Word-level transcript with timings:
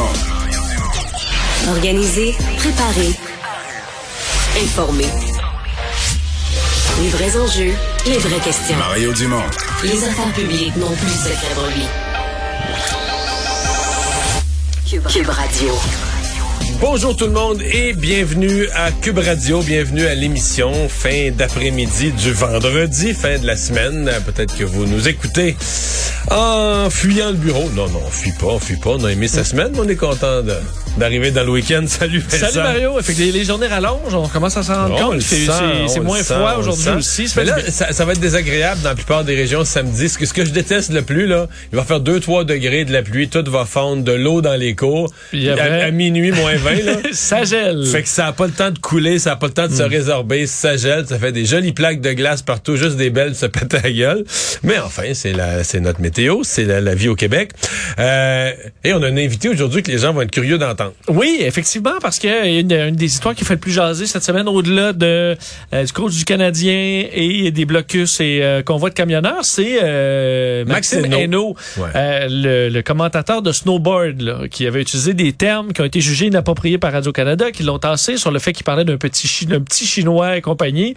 Dumont. 0.00 1.76
Organiser, 1.76 2.34
préparer, 2.56 3.10
informer. 4.62 5.06
Les 7.02 7.08
vrais 7.08 7.36
enjeux, 7.36 7.74
les 8.06 8.18
vraies 8.18 8.40
questions. 8.40 8.76
Mario 8.76 9.12
Dumont. 9.12 9.42
Les 9.82 10.04
affaires 10.04 10.32
publiques 10.32 10.76
n'ont 10.76 10.92
plus 10.92 11.06
de 11.06 11.12
secret 11.12 11.54
pour 11.54 11.66
lui. 11.66 11.84
Cube, 14.88 15.06
Cube 15.06 15.28
Radio. 15.28 15.74
Bonjour 16.80 17.14
tout 17.14 17.26
le 17.26 17.32
monde 17.32 17.60
et 17.60 17.92
bienvenue 17.92 18.68
à 18.74 18.90
Cube 18.90 19.18
Radio, 19.18 19.60
bienvenue 19.60 20.06
à 20.06 20.14
l'émission 20.14 20.88
fin 20.88 21.30
d'après-midi 21.30 22.12
du 22.12 22.32
vendredi, 22.32 23.12
fin 23.12 23.38
de 23.38 23.46
la 23.46 23.56
semaine. 23.56 24.10
Peut-être 24.24 24.56
que 24.56 24.64
vous 24.64 24.86
nous 24.86 25.08
écoutez 25.08 25.56
en 26.28 26.88
fuyant 26.90 27.30
le 27.30 27.36
bureau. 27.36 27.68
Non, 27.74 27.88
non, 27.88 28.00
on 28.06 28.10
fuit 28.10 28.32
pas, 28.38 28.46
on 28.46 28.58
fuit 28.58 28.76
pas. 28.76 28.90
On 28.90 29.04
a 29.04 29.12
aimé 29.12 29.28
sa 29.28 29.44
semaine, 29.44 29.70
mais 29.72 29.80
on 29.80 29.88
est 29.88 29.96
content 29.96 30.42
d'arriver 30.98 31.30
dans 31.30 31.44
le 31.44 31.50
week-end. 31.50 31.84
Salut 31.88 32.18
Vincent. 32.20 32.46
Salut 32.50 32.58
Mario, 32.58 33.00
fait 33.02 33.14
que 33.14 33.18
les, 33.22 33.44
journées 33.44 33.66
rallongent, 33.66 34.14
on 34.14 34.28
commence 34.28 34.56
à 34.56 34.62
s'en 34.62 34.74
rendre 34.88 34.96
On 35.00 35.10
compte. 35.12 35.20
C'est 35.22 36.00
moins 36.00 36.22
froid 36.22 36.56
aujourd'hui 36.58 36.88
aussi. 36.90 37.28
ça 37.28 37.40
Mais 37.40 37.46
fait 37.46 37.50
là, 37.50 37.56
du 37.58 37.62
bien. 37.64 37.70
ça, 37.72 37.92
ça 37.92 38.04
va 38.04 38.12
être 38.12 38.20
désagréable 38.20 38.80
dans 38.82 38.90
la 38.90 38.94
plupart 38.94 39.24
des 39.24 39.34
régions 39.34 39.64
samedi. 39.64 40.08
Ce 40.08 40.18
que, 40.18 40.26
ce 40.26 40.34
que 40.34 40.44
je 40.44 40.50
déteste 40.50 40.92
le 40.92 41.02
plus, 41.02 41.26
là, 41.26 41.48
il 41.72 41.76
va 41.76 41.84
faire 41.84 42.00
2-3 42.00 42.44
degrés 42.44 42.84
de 42.84 42.92
la 42.92 43.02
pluie, 43.02 43.28
tout 43.28 43.44
va 43.50 43.64
fondre, 43.64 44.02
de 44.04 44.12
l'eau 44.12 44.40
dans 44.42 44.56
les 44.56 44.74
cours. 44.74 45.12
Puis 45.30 45.48
à, 45.48 45.54
après- 45.54 45.82
à 45.82 45.90
minuit, 45.90 46.32
moins 46.32 46.56
20, 46.56 46.70
là. 46.84 46.92
ça 47.12 47.44
gèle. 47.44 47.86
Fait 47.86 48.02
que 48.02 48.08
ça 48.08 48.24
n'a 48.24 48.32
pas 48.32 48.46
le 48.46 48.52
temps 48.52 48.70
de 48.70 48.78
couler, 48.78 49.18
ça 49.18 49.30
n'a 49.30 49.36
pas 49.36 49.46
le 49.46 49.52
temps 49.52 49.66
de 49.66 49.70
Hmm. 49.72 49.76
se 49.76 49.82
résorber, 49.84 50.46
ça 50.48 50.76
gèle, 50.76 51.06
ça 51.08 51.18
fait 51.18 51.30
des 51.32 51.44
jolies 51.44 51.72
plaques 51.72 52.00
de 52.00 52.12
glace 52.12 52.42
partout, 52.42 52.76
juste 52.76 52.96
des 52.96 53.10
belles 53.10 53.34
se 53.36 53.46
péter 53.46 53.76
à 53.76 53.82
la 53.82 53.92
gueule. 53.92 54.24
Mais 54.64 54.78
enfin, 54.78 55.04
c'est 55.14 55.32
la, 55.32 55.62
c'est 55.64 55.78
notre 55.80 56.00
météo, 56.10 56.40
c'est 56.42 56.64
la, 56.64 56.80
la 56.80 56.94
vie 56.94 57.08
au 57.08 57.14
Québec. 57.14 57.52
Euh, 57.98 58.50
et 58.84 58.92
on 58.92 59.02
a 59.02 59.06
un 59.08 59.16
invité 59.16 59.48
aujourd'hui 59.48 59.82
que 59.82 59.90
les 59.90 59.98
gens 59.98 60.12
vont 60.12 60.22
être 60.22 60.30
curieux 60.30 60.58
d'entendre. 60.58 60.92
Oui, 61.08 61.38
effectivement, 61.40 61.94
parce 62.02 62.18
que 62.18 62.60
une, 62.60 62.72
une 62.72 62.96
des 62.96 63.06
histoires 63.06 63.34
qui 63.34 63.44
fait 63.44 63.54
le 63.54 63.60
plus 63.60 63.70
jaser 63.72 64.06
cette 64.06 64.24
semaine, 64.24 64.48
au-delà 64.48 64.92
de 64.92 65.36
euh, 65.72 65.84
du 65.84 65.92
coach 65.92 66.14
du 66.16 66.24
Canadien 66.24 67.04
et 67.12 67.50
des 67.52 67.64
blocus 67.64 68.20
et 68.20 68.40
euh, 68.42 68.62
convois 68.62 68.90
de 68.90 68.94
camionneurs, 68.94 69.44
c'est 69.44 69.78
euh, 69.82 70.64
Maxime 70.64 71.00
Maxime 71.02 71.20
Hainaut, 71.20 71.54
Ouais. 71.76 71.88
euh, 71.94 72.26
le, 72.28 72.68
le 72.68 72.82
commentateur 72.82 73.42
de 73.42 73.52
snowboard, 73.52 74.20
là, 74.20 74.48
qui 74.50 74.66
avait 74.66 74.80
utilisé 74.82 75.14
des 75.14 75.32
termes 75.32 75.72
qui 75.72 75.80
ont 75.80 75.84
été 75.84 76.00
jugés 76.00 76.26
inappropriés 76.26 76.78
par 76.78 76.92
Radio-Canada, 76.92 77.50
qui 77.52 77.62
l'ont 77.62 77.78
tassé 77.78 78.16
sur 78.16 78.30
le 78.32 78.38
fait 78.40 78.52
qu'il 78.52 78.64
parlait 78.64 78.84
d'un 78.84 78.96
petit, 78.96 79.28
chi- 79.28 79.46
d'un 79.46 79.60
petit 79.60 79.86
chinois 79.86 80.36
et 80.36 80.40
compagnie. 80.40 80.94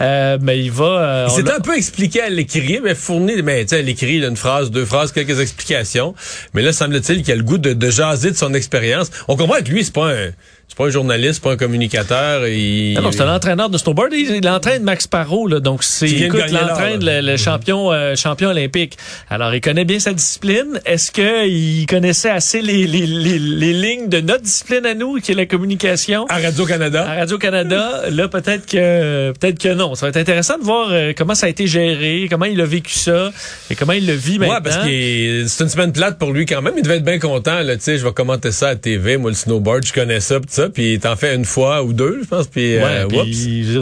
Euh, 0.00 0.38
mais 0.40 0.58
il 0.58 0.70
va... 0.72 0.84
euh, 0.84 1.26
Il 1.28 1.44
s'est 1.44 1.50
un 1.52 1.60
peu 1.60 1.76
expliqué 1.76 2.20
à 2.22 2.28
l'écrit, 2.30 2.80
mais 2.82 2.94
fourni, 2.94 3.42
mais 3.42 3.62
tu 3.64 3.76
sais, 3.76 3.82
l'écrit, 3.82 4.16
il 4.16 4.24
a 4.24 4.30
une 4.56 4.62
phrase, 4.62 4.70
deux 4.70 4.84
phrases, 4.84 5.12
quelques 5.12 5.40
explications. 5.40 6.14
Mais 6.54 6.62
là, 6.62 6.72
semble-t-il 6.72 7.22
qu'il 7.22 7.32
a 7.32 7.36
le 7.36 7.42
goût 7.42 7.58
de, 7.58 7.72
de 7.72 7.90
jaser 7.90 8.30
de 8.30 8.36
son 8.36 8.54
expérience. 8.54 9.10
On 9.28 9.36
comprend 9.36 9.58
que 9.58 9.70
lui, 9.70 9.84
c'est 9.84 9.92
pas 9.92 10.12
un, 10.12 10.30
c'est 10.68 10.76
pas 10.76 10.86
un 10.86 10.90
journaliste, 10.90 11.34
c'est 11.34 11.42
pas 11.42 11.52
un 11.52 11.56
communicateur. 11.56 12.46
Il, 12.48 12.96
Ah 12.98 13.00
non, 13.00 13.12
c'est 13.12 13.22
un 13.22 13.34
entraîneur 13.34 13.70
de 13.70 13.78
snowboard. 13.78 14.12
Il, 14.12 14.30
il 14.36 14.48
entraîne 14.48 14.82
Max 14.82 15.06
Parot, 15.06 15.46
là, 15.48 15.60
donc 15.60 15.82
c'est 15.84 16.08
il 16.08 16.30
entraîne 16.56 17.04
le, 17.04 17.20
le 17.20 17.36
champion 17.36 17.92
euh, 17.92 18.14
champion 18.16 18.50
olympique. 18.50 18.96
Alors, 19.30 19.54
il 19.54 19.60
connaît 19.60 19.84
bien 19.84 19.98
sa 19.98 20.12
discipline. 20.12 20.80
Est-ce 20.84 21.10
que 21.12 21.46
il 21.48 21.86
connaissait 21.86 22.30
assez 22.30 22.60
les, 22.62 22.86
les, 22.86 23.06
les, 23.06 23.38
les 23.38 23.72
lignes 23.72 24.08
de 24.08 24.20
notre 24.20 24.42
discipline 24.42 24.84
à 24.86 24.94
nous, 24.94 25.16
qui 25.20 25.32
est 25.32 25.34
la 25.34 25.46
communication? 25.46 26.26
à 26.28 26.38
Radio-Canada. 26.38 27.06
À 27.08 27.14
Radio-Canada, 27.14 28.02
là, 28.10 28.28
peut-être 28.28 28.66
que 28.66 29.32
peut-être 29.32 29.58
que 29.58 29.72
non. 29.74 29.94
Ça 29.94 30.06
va 30.06 30.10
être 30.10 30.16
intéressant 30.16 30.58
de 30.58 30.64
voir 30.64 30.88
euh, 30.90 31.12
comment 31.16 31.34
ça 31.34 31.46
a 31.46 31.48
été 31.48 31.66
géré, 31.66 32.26
comment 32.30 32.44
il 32.44 32.60
a 32.60 32.66
vécu 32.66 32.92
ça 32.92 33.30
et 33.70 33.74
comment 33.76 33.92
il 33.92 34.06
le 34.06 34.12
vit 34.14 34.38
maintenant. 34.38 34.54
Ouais, 34.56 34.60
parce 34.62 34.76
que 34.78 35.44
c'est 35.46 35.64
une 35.64 35.70
semaine 35.70 35.92
plate 35.92 36.18
pour 36.18 36.32
lui 36.32 36.44
quand 36.46 36.60
même. 36.62 36.74
Il 36.76 36.82
devait 36.82 36.96
être 36.96 37.04
bien 37.04 37.18
content. 37.18 37.60
Là, 37.60 37.76
tu 37.76 37.82
sais, 37.82 37.98
je 37.98 38.04
vais 38.04 38.12
commenter 38.12 38.52
ça 38.52 38.68
à 38.68 38.76
TV. 38.76 39.16
Moi, 39.16 39.30
le 39.30 39.36
snowboard, 39.36 39.86
je 39.86 39.92
connais 39.92 40.20
ça, 40.20 40.40
ça. 40.56 40.68
Puis 40.68 40.94
il 40.94 40.98
t'en 41.00 41.16
fait 41.16 41.34
une 41.34 41.44
fois 41.44 41.82
ou 41.82 41.92
deux, 41.92 42.20
je 42.22 42.28
pense. 42.28 42.46
Puis, 42.48 42.76
Ouais, 42.76 42.82
euh, 42.84 43.06
puis 43.06 43.18
whoops. 43.18 43.28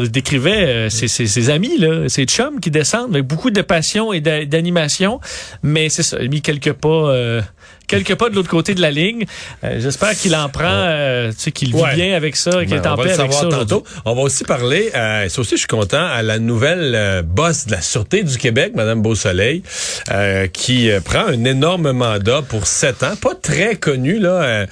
il 0.03 0.11
décrivait 0.11 0.65
euh, 0.67 0.91
ses, 0.91 1.09
ses- 1.09 1.27
ses 1.27 1.51
amis, 1.51 1.79
là, 1.79 2.09
ses 2.09 2.25
chums 2.25 2.61
qui 2.61 2.71
descendent 2.71 3.15
avec 3.15 3.27
beaucoup 3.27 3.51
de 3.51 3.63
passion 3.63 4.13
et 4.13 4.21
d'a- 4.21 4.45
d'animation. 4.45 5.21
Mais 5.63 5.89
c'est 5.89 6.03
ça, 6.03 6.19
il 6.21 6.27
a 6.27 6.29
mis 6.29 6.43
quelques 6.43 6.73
pas, 6.73 6.89
euh, 6.89 7.41
quelques 7.87 8.15
pas 8.15 8.31
de 8.31 8.35
l'autre 8.35 8.49
côté 8.51 8.75
de 8.75 8.81
la 8.81 8.91
ligne. 8.91 9.25
Euh, 9.65 9.79
J'espère 9.81 10.13
qu'il 10.17 10.35
en 10.35 10.49
prend, 10.49 10.65
euh, 10.67 11.31
tu 11.31 11.35
sais, 11.39 11.53
qu'il 11.53 11.69
vit 11.75 11.83
Ouais. 11.83 11.95
bien 11.95 12.15
avec 12.17 12.37
ça, 12.37 12.51
qu'il 12.65 12.71
Ben, 12.71 12.83
est 12.83 12.87
en 12.87 12.95
on 12.95 12.97
va 12.97 13.05
paix 13.05 13.13
avec 13.19 13.33
ça. 13.33 13.47
tantôt. 13.49 13.85
On 14.05 14.15
va 14.15 14.23
aussi 14.23 14.45
parler, 14.45 14.91
euh, 14.95 15.29
ça 15.29 15.41
aussi 15.41 15.53
je 15.53 15.59
suis 15.61 15.67
content, 15.67 16.05
à 16.07 16.23
la 16.23 16.39
nouvelle 16.39 16.95
euh, 16.95 17.23
boss 17.23 17.67
de 17.67 17.73
la 17.73 17.81
Sûreté 17.83 18.23
du 18.23 18.39
Québec, 18.39 18.73
Madame 18.75 19.03
Beausoleil, 19.03 19.63
euh, 20.11 20.47
qui 20.47 20.91
prend 21.05 21.27
un 21.27 21.45
énorme 21.45 21.93
mandat 21.93 22.43
pour 22.43 22.67
sept 22.67 23.03
ans, 23.03 23.17
pas 23.21 23.35
très 23.35 23.77
connu 23.77 24.19
là 24.19 24.67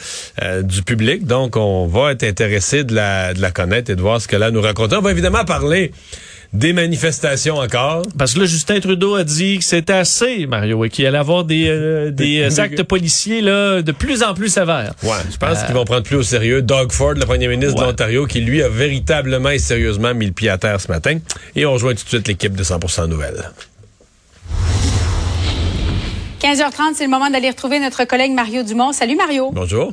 du 0.63 0.83
public, 0.83 1.27
donc 1.27 1.57
on 1.57 1.87
va 1.87 2.13
être 2.13 2.25
intéressé 2.25 2.85
de 2.85 2.95
la, 2.95 3.35
de 3.35 3.41
la 3.41 3.51
connaître 3.51 3.91
et 3.91 3.97
de 3.97 4.01
voir 4.01 4.21
ce 4.21 4.29
qu'elle 4.29 4.43
a 4.43 4.47
à 4.47 4.51
nous 4.51 4.61
raconter. 4.63 4.97
On 4.97 5.01
va 5.03 5.11
évidemment 5.11 5.45
parler 5.45 5.93
des 6.53 6.73
manifestations 6.73 7.57
encore. 7.57 8.03
Parce 8.19 8.35
que 8.35 8.41
là, 8.41 8.47
Justin 8.47 8.81
Trudeau 8.81 9.15
a 9.15 9.25
dit 9.25 9.59
que 9.59 9.65
c'était 9.65 9.93
assez, 9.95 10.47
Mario, 10.47 10.85
et 10.85 10.91
qu'il 10.91 11.07
allait 11.07 11.19
avoir 11.19 11.45
des, 11.45 11.69
euh, 11.69 12.11
des 12.11 12.41
euh, 12.43 12.63
actes 12.63 12.83
policiers 12.83 13.41
là, 13.41 13.81
de 13.83 13.93
plus 13.93 14.23
en 14.23 14.35
plus 14.35 14.49
sévères. 14.49 14.95
Ouais, 15.03 15.11
je 15.31 15.37
pense 15.37 15.63
qu'ils 15.63 15.75
vont 15.75 15.85
prendre 15.85 16.03
plus 16.03 16.17
au 16.17 16.23
sérieux 16.23 16.61
Doug 16.63 16.93
Ford, 16.93 17.15
le 17.15 17.25
premier 17.25 17.49
ministre 17.49 17.81
de 17.81 17.87
l'Ontario, 17.87 18.27
qui 18.27 18.41
lui 18.41 18.63
a 18.63 18.69
véritablement 18.69 19.51
et 19.51 19.59
sérieusement 19.59 20.15
mis 20.15 20.27
le 20.27 20.33
pied 20.33 20.51
à 20.51 20.59
terre 20.59 20.81
ce 20.81 20.89
matin. 20.89 21.19
Et 21.57 21.65
on 21.65 21.73
rejoint 21.73 21.95
tout 21.95 22.05
de 22.05 22.09
suite 22.09 22.29
l'équipe 22.29 22.55
de 22.55 22.65
100% 22.65 23.07
Nouvelles. 23.07 23.51
15h30, 26.41 26.95
c'est 26.97 27.05
le 27.05 27.11
moment 27.11 27.31
d'aller 27.31 27.51
retrouver 27.51 27.79
notre 27.79 28.05
collègue 28.05 28.33
Mario 28.33 28.63
Dumont. 28.63 28.93
Salut 28.93 29.17
Mario. 29.17 29.51
Bonjour. 29.53 29.93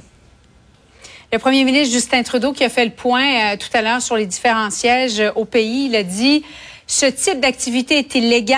Le 1.32 1.38
premier 1.38 1.64
ministre 1.64 1.94
Justin 1.94 2.24
Trudeau 2.24 2.54
qui 2.54 2.64
a 2.64 2.70
fait 2.70 2.86
le 2.86 2.92
point 2.92 3.54
euh, 3.54 3.58
tout 3.58 3.70
à 3.78 3.84
l'heure 3.84 4.02
sur 4.02 4.16
les 4.16 4.26
différents 4.26 4.72
sièges 4.72 5.20
euh, 5.20 5.32
au 5.36 5.46
pays, 5.46 5.86
il 5.86 5.96
a 5.96 6.02
dit 6.02 6.44
ce 6.88 7.06
type 7.06 7.40
d'activité 7.40 8.00
est 8.00 8.16
illégale, 8.16 8.58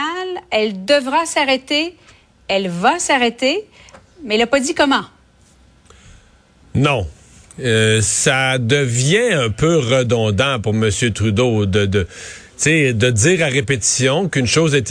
elle 0.52 0.86
devra 0.86 1.26
s'arrêter, 1.26 1.98
elle 2.48 2.70
va 2.70 2.98
s'arrêter, 2.98 3.66
mais 4.24 4.36
il 4.36 4.38
n'a 4.38 4.48
pas 4.48 4.62
dit 4.62 4.74
comment. 4.74 5.04
Non. 6.74 7.06
Euh, 7.60 8.00
ça 8.02 8.58
devient 8.58 9.34
un 9.34 9.50
peu 9.50 9.78
redondant 9.78 10.62
pour 10.62 10.74
M. 10.74 10.90
Trudeau 11.14 11.66
de, 11.66 12.08
sais, 12.64 12.94
de 12.94 13.10
dire 13.10 13.44
à 13.44 13.48
répétition 13.48 14.30
qu'une 14.30 14.48
chose 14.48 14.76
est, 14.76 14.90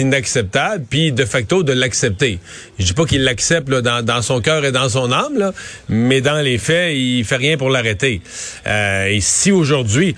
inacceptable, 0.00 0.84
puis 0.88 1.12
de 1.12 1.24
facto 1.24 1.62
de 1.62 1.72
l'accepter. 1.72 2.38
Je 2.78 2.84
dis 2.86 2.92
pas 2.92 3.04
qu'il 3.04 3.24
l'accepte 3.24 3.68
dans, 3.68 4.04
dans 4.04 4.22
son 4.22 4.40
cœur 4.40 4.64
et 4.64 4.72
dans 4.72 4.88
son 4.88 5.12
âme, 5.12 5.38
là, 5.38 5.52
mais 5.88 6.20
dans 6.20 6.40
les 6.40 6.58
faits, 6.58 6.94
il 6.96 7.24
fait 7.24 7.36
rien 7.36 7.56
pour 7.56 7.70
l'arrêter. 7.70 8.20
Euh, 8.66 9.06
et 9.06 9.20
si 9.20 9.52
aujourd'hui, 9.52 10.14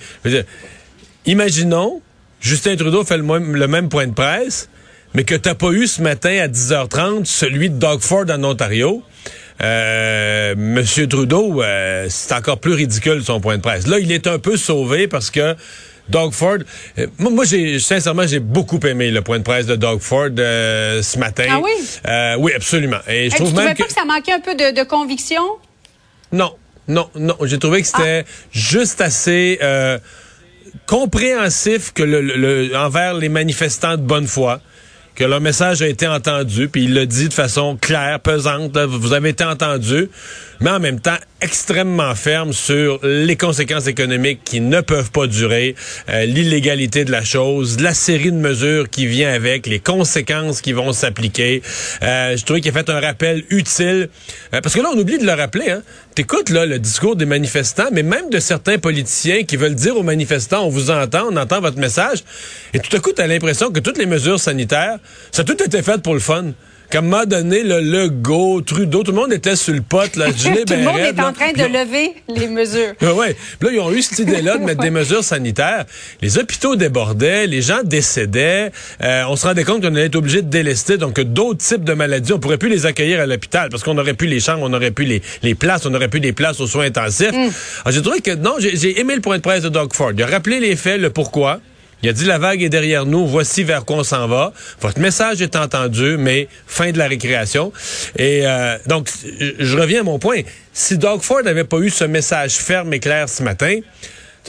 imaginons, 1.25 2.01
Justin 2.41 2.75
Trudeau 2.75 3.03
fait 3.03 3.17
le, 3.17 3.23
le 3.23 3.67
même 3.67 3.89
point 3.89 4.07
de 4.07 4.13
presse, 4.13 4.69
mais 5.13 5.23
que 5.23 5.35
t'as 5.35 5.55
pas 5.55 5.71
eu 5.71 5.87
ce 5.87 6.01
matin 6.01 6.37
à 6.39 6.47
10h30 6.47 7.25
celui 7.25 7.69
de 7.69 7.75
Doug 7.75 8.01
Ford 8.01 8.25
en 8.29 8.43
Ontario. 8.43 9.03
Euh, 9.61 10.55
Monsieur 10.57 11.07
Trudeau, 11.07 11.61
euh, 11.61 12.05
c'est 12.09 12.33
encore 12.33 12.59
plus 12.59 12.73
ridicule 12.73 13.23
son 13.23 13.41
point 13.41 13.57
de 13.57 13.61
presse. 13.61 13.87
Là, 13.87 13.99
il 13.99 14.11
est 14.11 14.27
un 14.27 14.39
peu 14.39 14.55
sauvé 14.55 15.07
parce 15.07 15.31
que 15.31 15.55
Doug 16.09 16.31
Ford, 16.33 16.57
euh, 16.97 17.07
moi, 17.19 17.45
j'ai 17.45 17.79
sincèrement 17.79 18.25
j'ai 18.27 18.39
beaucoup 18.39 18.79
aimé 18.85 19.11
le 19.11 19.21
point 19.21 19.37
de 19.37 19.43
presse 19.43 19.65
de 19.67 19.75
Doug 19.75 19.99
Ford 19.99 20.29
euh, 20.37 21.01
ce 21.03 21.17
matin. 21.19 21.45
Ah 21.49 21.59
oui? 21.63 21.71
Euh, 22.07 22.35
oui, 22.39 22.51
absolument. 22.55 22.99
Et 23.07 23.25
je 23.25 23.29
tu 23.31 23.35
trouve 23.37 23.49
trouvais 23.49 23.65
même 23.65 23.77
pas 23.77 23.83
que 23.83 23.87
que 23.89 23.93
ça 23.93 24.05
manquait 24.05 24.33
un 24.33 24.39
peu 24.39 24.55
de, 24.55 24.75
de 24.75 24.83
conviction? 24.83 25.43
non, 26.31 26.53
non, 26.87 27.09
non. 27.15 27.35
J'ai 27.43 27.59
trouvé 27.59 27.81
que 27.81 27.87
c'était 27.87 28.25
juste 28.51 29.01
assez 29.01 29.59
euh, 29.61 29.99
compréhensif 30.85 31.93
que 31.93 32.03
le, 32.03 32.21
le- 32.21 32.35
le- 32.67 32.75
envers 32.77 33.13
les 33.13 33.29
manifestants 33.29 33.95
de 33.97 34.01
bonne 34.01 34.27
foi, 34.27 34.61
que 35.15 35.23
leur 35.23 35.41
message 35.41 35.81
a 35.81 35.87
été 35.87 36.07
entendu, 36.07 36.69
puis 36.69 36.85
il 36.85 36.93
l'a 36.93 37.05
dit 37.05 37.27
de 37.29 37.33
façon 37.33 37.77
claire, 37.79 38.19
pesante. 38.21 38.75
là, 38.75 38.85
vous 38.85 39.13
avez 39.13 39.29
été 39.29 39.43
entendu, 39.43 40.09
mais 40.61 40.69
en 40.71 40.79
même 40.79 40.99
temps 40.99 41.17
extrêmement 41.41 42.15
ferme 42.15 42.53
sur 42.53 42.99
les 43.03 43.35
conséquences 43.35 43.87
économiques 43.87 44.41
qui 44.43 44.61
ne 44.61 44.81
peuvent 44.81 45.11
pas 45.11 45.27
durer, 45.27 45.75
euh, 46.09 46.25
l'illégalité 46.25 47.05
de 47.05 47.11
la 47.11 47.23
chose, 47.23 47.79
la 47.79 47.93
série 47.93 48.31
de 48.31 48.37
mesures 48.37 48.89
qui 48.89 49.05
vient 49.05 49.33
avec, 49.33 49.67
les 49.67 49.79
conséquences 49.79 50.61
qui 50.61 50.73
vont 50.73 50.91
s'appliquer. 50.91 51.61
Euh, 52.03 52.35
je 52.35 52.43
trouvais 52.43 52.61
qu'il 52.61 52.71
a 52.71 52.73
fait 52.73 52.89
un 52.89 52.99
rappel 52.99 53.43
utile, 53.49 54.09
Euh, 54.53 54.61
parce 54.61 54.73
que 54.75 54.81
là 54.81 54.89
on 54.93 54.97
oublie 54.97 55.17
de 55.17 55.25
le 55.25 55.33
rappeler. 55.33 55.69
Hein. 55.69 55.81
T'écoutes 56.15 56.49
là 56.49 56.65
le 56.65 56.79
discours 56.79 57.15
des 57.15 57.25
manifestants, 57.25 57.89
mais 57.91 58.03
même 58.03 58.29
de 58.29 58.39
certains 58.39 58.77
politiciens 58.77 59.43
qui 59.43 59.57
veulent 59.57 59.75
dire 59.75 59.95
aux 59.95 60.03
manifestants 60.03 60.65
on 60.65 60.69
vous 60.69 60.91
entend, 60.91 61.27
on 61.31 61.37
entend 61.37 61.61
votre 61.61 61.77
message, 61.77 62.23
et 62.73 62.79
tout 62.79 62.95
à 62.95 62.99
coup 62.99 63.11
t'as 63.11 63.27
l'impression 63.27 63.71
que 63.71 63.79
toutes 63.79 63.97
les 63.97 64.05
mesures 64.05 64.39
sanitaires, 64.39 64.97
ça 65.31 65.41
a 65.43 65.45
tout 65.45 65.61
été 65.63 65.81
fait 65.81 66.01
pour 66.01 66.13
le 66.13 66.19
fun 66.19 66.53
Comme 66.91 67.07
m'a 67.09 67.27
donné 67.27 67.61
le 67.61 67.81
Legault, 67.81 68.61
Trudeau, 68.61 69.03
tout 69.03 69.11
le 69.11 69.17
monde 69.17 69.31
était 69.31 69.55
sur 69.55 69.75
le 69.75 69.81
pot. 69.81 70.15
Là, 70.15 70.25
tout 70.33 70.73
le 70.73 70.83
monde 70.83 70.97
est 70.97 71.19
en 71.21 71.33
train 71.33 71.51
de 71.51 71.63
lever 71.63 72.13
les 72.27 72.47
mesures. 72.47 72.93
Oui, 73.01 73.09
ouais. 73.09 73.35
Là, 73.61 73.69
ils 73.71 73.79
ont 73.79 73.91
eu 73.91 74.01
cette 74.01 74.17
idée-là 74.17 74.57
de 74.57 74.63
mettre 74.63 74.81
des 74.81 74.89
mesures 74.89 75.23
sanitaires. 75.23 75.85
Les 76.23 76.39
hôpitaux 76.39 76.75
débordaient, 76.75 77.45
les 77.45 77.61
gens 77.61 77.83
décédaient. 77.83 78.71
Euh, 79.03 79.23
on 79.29 79.35
se 79.35 79.45
rendait 79.45 79.65
compte 79.65 79.81
qu'on 79.81 79.89
allait 79.89 80.05
être 80.05 80.15
obligé 80.15 80.41
de 80.41 80.49
délester. 80.49 80.97
Donc, 80.97 81.19
d'autres 81.19 81.63
types 81.63 81.83
de 81.83 81.93
maladies, 81.93 82.33
on 82.33 82.39
pourrait 82.39 82.57
plus 82.57 82.69
les 82.69 82.87
accueillir 82.87 83.19
à 83.19 83.27
l'hôpital 83.27 83.69
parce 83.69 83.83
qu'on 83.83 83.97
aurait 83.99 84.15
plus 84.15 84.27
les 84.27 84.39
chambres, 84.39 84.63
on 84.63 84.73
aurait 84.73 84.89
plus 84.89 85.05
les, 85.05 85.21
les 85.43 85.53
places, 85.53 85.85
on 85.85 85.93
aurait 85.93 86.07
plus 86.07 86.21
des 86.21 86.33
places 86.33 86.59
aux 86.59 86.67
soins 86.67 86.85
intensifs. 86.85 87.31
Mm. 87.31 87.35
Alors, 87.35 87.91
j'ai 87.91 88.01
trouvé 88.01 88.21
que, 88.21 88.33
non, 88.33 88.55
j'ai 88.57 88.99
aimé 88.99 89.13
le 89.13 89.21
point 89.21 89.37
de 89.37 89.43
presse 89.43 89.61
de 89.61 89.69
Doug 89.69 89.93
Ford. 89.93 90.11
Il 90.15 90.23
a 90.23 90.27
rappelé 90.27 90.59
les 90.59 90.75
faits, 90.75 90.99
le 90.99 91.11
pourquoi. 91.11 91.59
Il 92.01 92.09
a 92.09 92.13
dit 92.13 92.25
la 92.25 92.37
vague 92.37 92.63
est 92.63 92.69
derrière 92.69 93.05
nous, 93.05 93.27
voici 93.27 93.63
vers 93.63 93.83
quoi 93.83 93.97
on 93.97 94.03
s'en 94.03 94.27
va. 94.27 94.53
Votre 94.79 94.99
message 94.99 95.41
est 95.41 95.55
entendu, 95.55 96.15
mais 96.17 96.47
fin 96.65 96.91
de 96.91 96.97
la 96.97 97.07
récréation. 97.07 97.73
Et 98.17 98.41
euh, 98.45 98.77
donc, 98.87 99.09
je 99.59 99.77
reviens 99.77 100.01
à 100.01 100.03
mon 100.03 100.17
point. 100.17 100.41
Si 100.71 100.97
Doug 100.97 101.21
Ford 101.21 101.43
n'avait 101.43 101.65
pas 101.65 101.77
eu 101.79 101.89
ce 101.89 102.05
message 102.05 102.53
ferme 102.53 102.93
et 102.93 102.99
clair 102.99 103.27
ce 103.27 103.43
matin, 103.43 103.79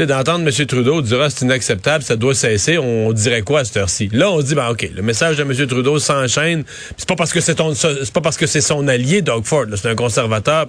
d'entendre 0.07 0.47
M. 0.47 0.67
Trudeau 0.67 1.03
dire 1.03 1.21
ah, 1.23 1.31
c'est 1.31 1.45
inacceptable, 1.45 2.05
ça 2.05 2.17
doit 2.17 2.35
cesser, 2.35 2.79
on 2.79 3.13
dirait 3.13 3.43
quoi 3.43 3.61
à 3.61 3.65
cette 3.65 3.77
heure-ci? 3.77 4.09
Là, 4.13 4.31
on 4.31 4.41
dit 4.41 4.55
ben 4.55 4.69
OK, 4.69 4.89
le 4.95 5.03
message 5.03 5.37
de 5.37 5.43
M. 5.43 5.67
Trudeau 5.67 5.99
s'enchaîne. 5.99 6.65
C'est 6.97 7.09
pas 7.09 7.17
parce 7.17 7.33
que 7.33 7.41
c'est 7.41 7.57
c'est 7.61 8.13
pas 8.13 8.21
parce 8.21 8.37
que 8.37 8.47
c'est 8.47 8.61
son 8.61 8.89
allié, 8.89 9.23
Doug 9.23 9.45
Ford, 9.45 9.67
c'est 9.75 9.89
un 9.89 9.95
conservateur, 9.95 10.67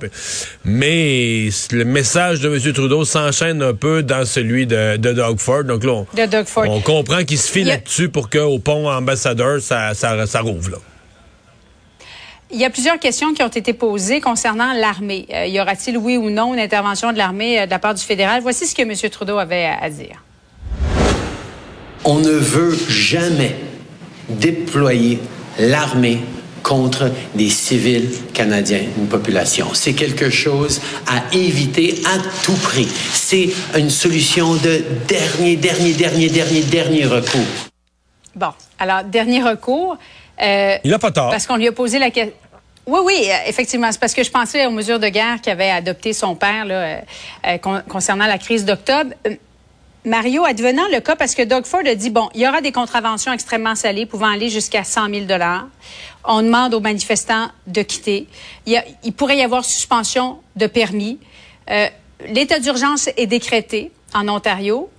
mais 0.65 1.49
le 1.71 1.83
message 1.83 2.39
de 2.41 2.49
M. 2.49 2.73
Trudeau 2.73 3.05
s'enchaîne 3.05 3.61
un 3.61 3.73
peu 3.73 4.03
dans 4.03 4.25
celui 4.25 4.65
de, 4.67 4.97
de 4.97 5.13
Doug 5.13 5.39
Ford. 5.39 5.63
Donc 5.63 5.83
là, 5.83 6.03
on, 6.55 6.81
comprend 6.81 7.23
qu'il 7.23 7.37
se 7.37 7.51
file 7.51 7.67
là-dessus 7.67 8.09
pour 8.09 8.29
qu'au 8.29 8.59
pont 8.59 8.89
ambassadeur, 8.89 9.61
ça, 9.61 9.93
ça, 9.93 10.25
ça 10.25 10.41
rouvre 10.41 10.71
là. 10.71 10.77
Il 12.53 12.59
y 12.59 12.65
a 12.65 12.69
plusieurs 12.69 12.99
questions 12.99 13.33
qui 13.33 13.41
ont 13.43 13.47
été 13.47 13.71
posées 13.71 14.19
concernant 14.19 14.73
l'armée. 14.73 15.25
Euh, 15.33 15.45
y 15.45 15.61
aura-t-il, 15.61 15.97
oui 15.97 16.17
ou 16.17 16.29
non, 16.29 16.53
une 16.53 16.59
intervention 16.59 17.13
de 17.13 17.17
l'armée 17.17 17.61
euh, 17.61 17.65
de 17.65 17.71
la 17.71 17.79
part 17.79 17.93
du 17.93 18.03
fédéral? 18.03 18.41
Voici 18.41 18.67
ce 18.67 18.75
que 18.75 18.81
M. 18.81 18.93
Trudeau 19.09 19.37
avait 19.37 19.65
à, 19.81 19.89
dire. 19.89 20.21
On 22.03 22.19
ne 22.19 22.31
veut 22.31 22.77
jamais 22.89 23.55
déployer 24.27 25.19
l'armée 25.59 26.19
contre 26.61 27.09
des 27.35 27.49
civils 27.49 28.09
canadiens, 28.33 28.81
une 28.97 29.07
population. 29.07 29.67
C'est 29.73 29.93
quelque 29.93 30.29
chose 30.29 30.81
à 31.07 31.33
éviter 31.33 32.01
à 32.05 32.17
tout 32.43 32.55
prix. 32.55 32.87
C'est 33.13 33.49
une 33.77 33.89
solution 33.89 34.55
de 34.55 34.83
dernier, 35.07 35.55
dernier, 35.55 35.93
dernier, 35.93 36.29
dernier, 36.29 36.61
dernier 36.63 37.05
recours. 37.05 37.69
Bon, 38.35 38.51
alors, 38.77 39.03
dernier 39.03 39.41
recours. 39.41 39.97
Euh, 40.41 40.77
il 40.83 40.91
n'a 40.91 40.99
pas 40.99 41.11
tort. 41.11 41.29
Parce 41.29 41.45
qu'on 41.45 41.55
lui 41.55 41.67
a 41.67 41.71
posé 41.71 41.99
la 41.99 42.09
question. 42.11 42.33
Oui, 42.87 42.99
oui, 43.05 43.27
euh, 43.29 43.35
effectivement. 43.47 43.91
C'est 43.91 43.99
parce 43.99 44.13
que 44.13 44.23
je 44.23 44.31
pensais 44.31 44.65
aux 44.65 44.71
mesures 44.71 44.99
de 44.99 45.07
guerre 45.07 45.39
qu'avait 45.41 45.69
adoptées 45.69 46.13
son 46.13 46.35
père 46.35 46.65
là, 46.65 47.01
euh, 47.45 47.57
concernant 47.87 48.25
la 48.25 48.37
crise 48.37 48.65
d'octobre. 48.65 49.11
Mario, 50.03 50.43
advenant 50.45 50.87
le 50.91 50.99
cas, 50.99 51.15
parce 51.15 51.35
que 51.35 51.43
Doug 51.43 51.65
Ford 51.65 51.83
a 51.85 51.93
dit, 51.93 52.09
bon, 52.09 52.27
il 52.33 52.41
y 52.41 52.47
aura 52.47 52.61
des 52.61 52.71
contraventions 52.71 53.31
extrêmement 53.31 53.75
salées 53.75 54.07
pouvant 54.07 54.31
aller 54.31 54.49
jusqu'à 54.49 54.83
100 54.83 55.09
000 55.13 55.25
On 56.23 56.41
demande 56.41 56.73
aux 56.73 56.79
manifestants 56.79 57.49
de 57.67 57.83
quitter. 57.83 58.27
Il, 58.65 58.83
il 59.03 59.13
pourrait 59.13 59.37
y 59.37 59.43
avoir 59.43 59.63
suspension 59.63 60.39
de 60.55 60.65
permis. 60.65 61.19
L'état 62.27 62.59
d'urgence 62.59 63.09
est 63.15 63.27
décrété 63.27 63.91
en 64.15 64.27
Ontario. 64.27 64.89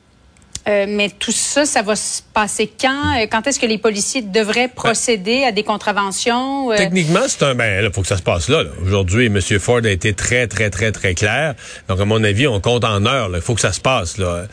Euh, 0.69 0.87
mais 0.89 1.11
tout 1.11 1.33
ça, 1.33 1.67
ça 1.67 1.83
va 1.83 1.97
se 1.97 2.23
passer 2.33 2.71
quand? 2.81 3.19
Euh, 3.19 3.27
quand 3.31 3.47
est-ce 3.47 3.59
que 3.59 3.67
les 3.67 3.79
policiers 3.79 4.23
devraient 4.23 4.69
ben, 4.69 4.75
procéder 4.75 5.45
à 5.45 5.51
des 5.51 5.65
contraventions? 5.65 6.71
Euh? 6.71 6.77
Techniquement, 6.77 7.23
c'est 7.27 7.43
un... 7.43 7.55
Ben, 7.55 7.85
il 7.85 7.93
faut 7.93 8.03
que 8.03 8.07
ça 8.07 8.17
se 8.17 8.23
passe 8.23 8.49
là. 8.49 8.63
Aujourd'hui, 8.85 9.27
M. 9.27 9.41
Ford 9.59 9.81
a 9.85 9.91
été 9.91 10.15
très, 10.15 10.47
très, 10.47 10.71
très, 10.71 10.93
très 10.93 11.15
clair. 11.15 11.55
Donc, 11.89 12.01
à 12.01 12.05
mon 12.05 12.23
avis, 12.23 12.47
on 12.47 12.61
compte 12.61 12.85
en 12.85 13.05
heures. 13.07 13.31
Il 13.35 13.41
faut 13.41 13.55
que 13.55 13.61
ça 13.61 13.73
se 13.73 13.81
passe. 13.81 14.19
Là. 14.19 14.47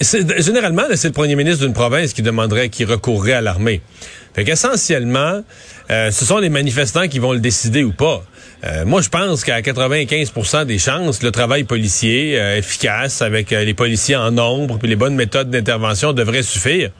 Généralement, 0.00 0.84
c'est 0.94 1.08
le 1.08 1.14
premier 1.14 1.36
ministre 1.36 1.64
d'une 1.64 1.74
province 1.74 2.12
qui 2.12 2.22
demanderait, 2.22 2.68
qui 2.68 2.84
recourrait 2.84 3.32
à 3.32 3.40
l'armée. 3.40 3.80
Fait 4.34 4.44
qu'essentiellement, 4.44 5.42
ce 5.88 6.24
sont 6.24 6.38
les 6.38 6.50
manifestants 6.50 7.08
qui 7.08 7.18
vont 7.18 7.32
le 7.32 7.40
décider 7.40 7.82
ou 7.82 7.92
pas. 7.92 8.22
Euh, 8.64 8.84
moi, 8.84 9.02
je 9.02 9.08
pense 9.08 9.44
qu'à 9.44 9.60
95% 9.60 10.64
des 10.64 10.78
chances, 10.78 11.22
le 11.22 11.30
travail 11.30 11.62
policier 11.64 12.38
euh, 12.38 12.58
efficace 12.58 13.22
avec 13.22 13.52
euh, 13.52 13.64
les 13.64 13.74
policiers 13.74 14.16
en 14.16 14.32
nombre 14.32 14.78
puis 14.78 14.88
les 14.88 14.96
bonnes 14.96 15.14
méthodes 15.14 15.50
d'intervention 15.50 16.12
devrait 16.12 16.42
suffire. 16.42 16.90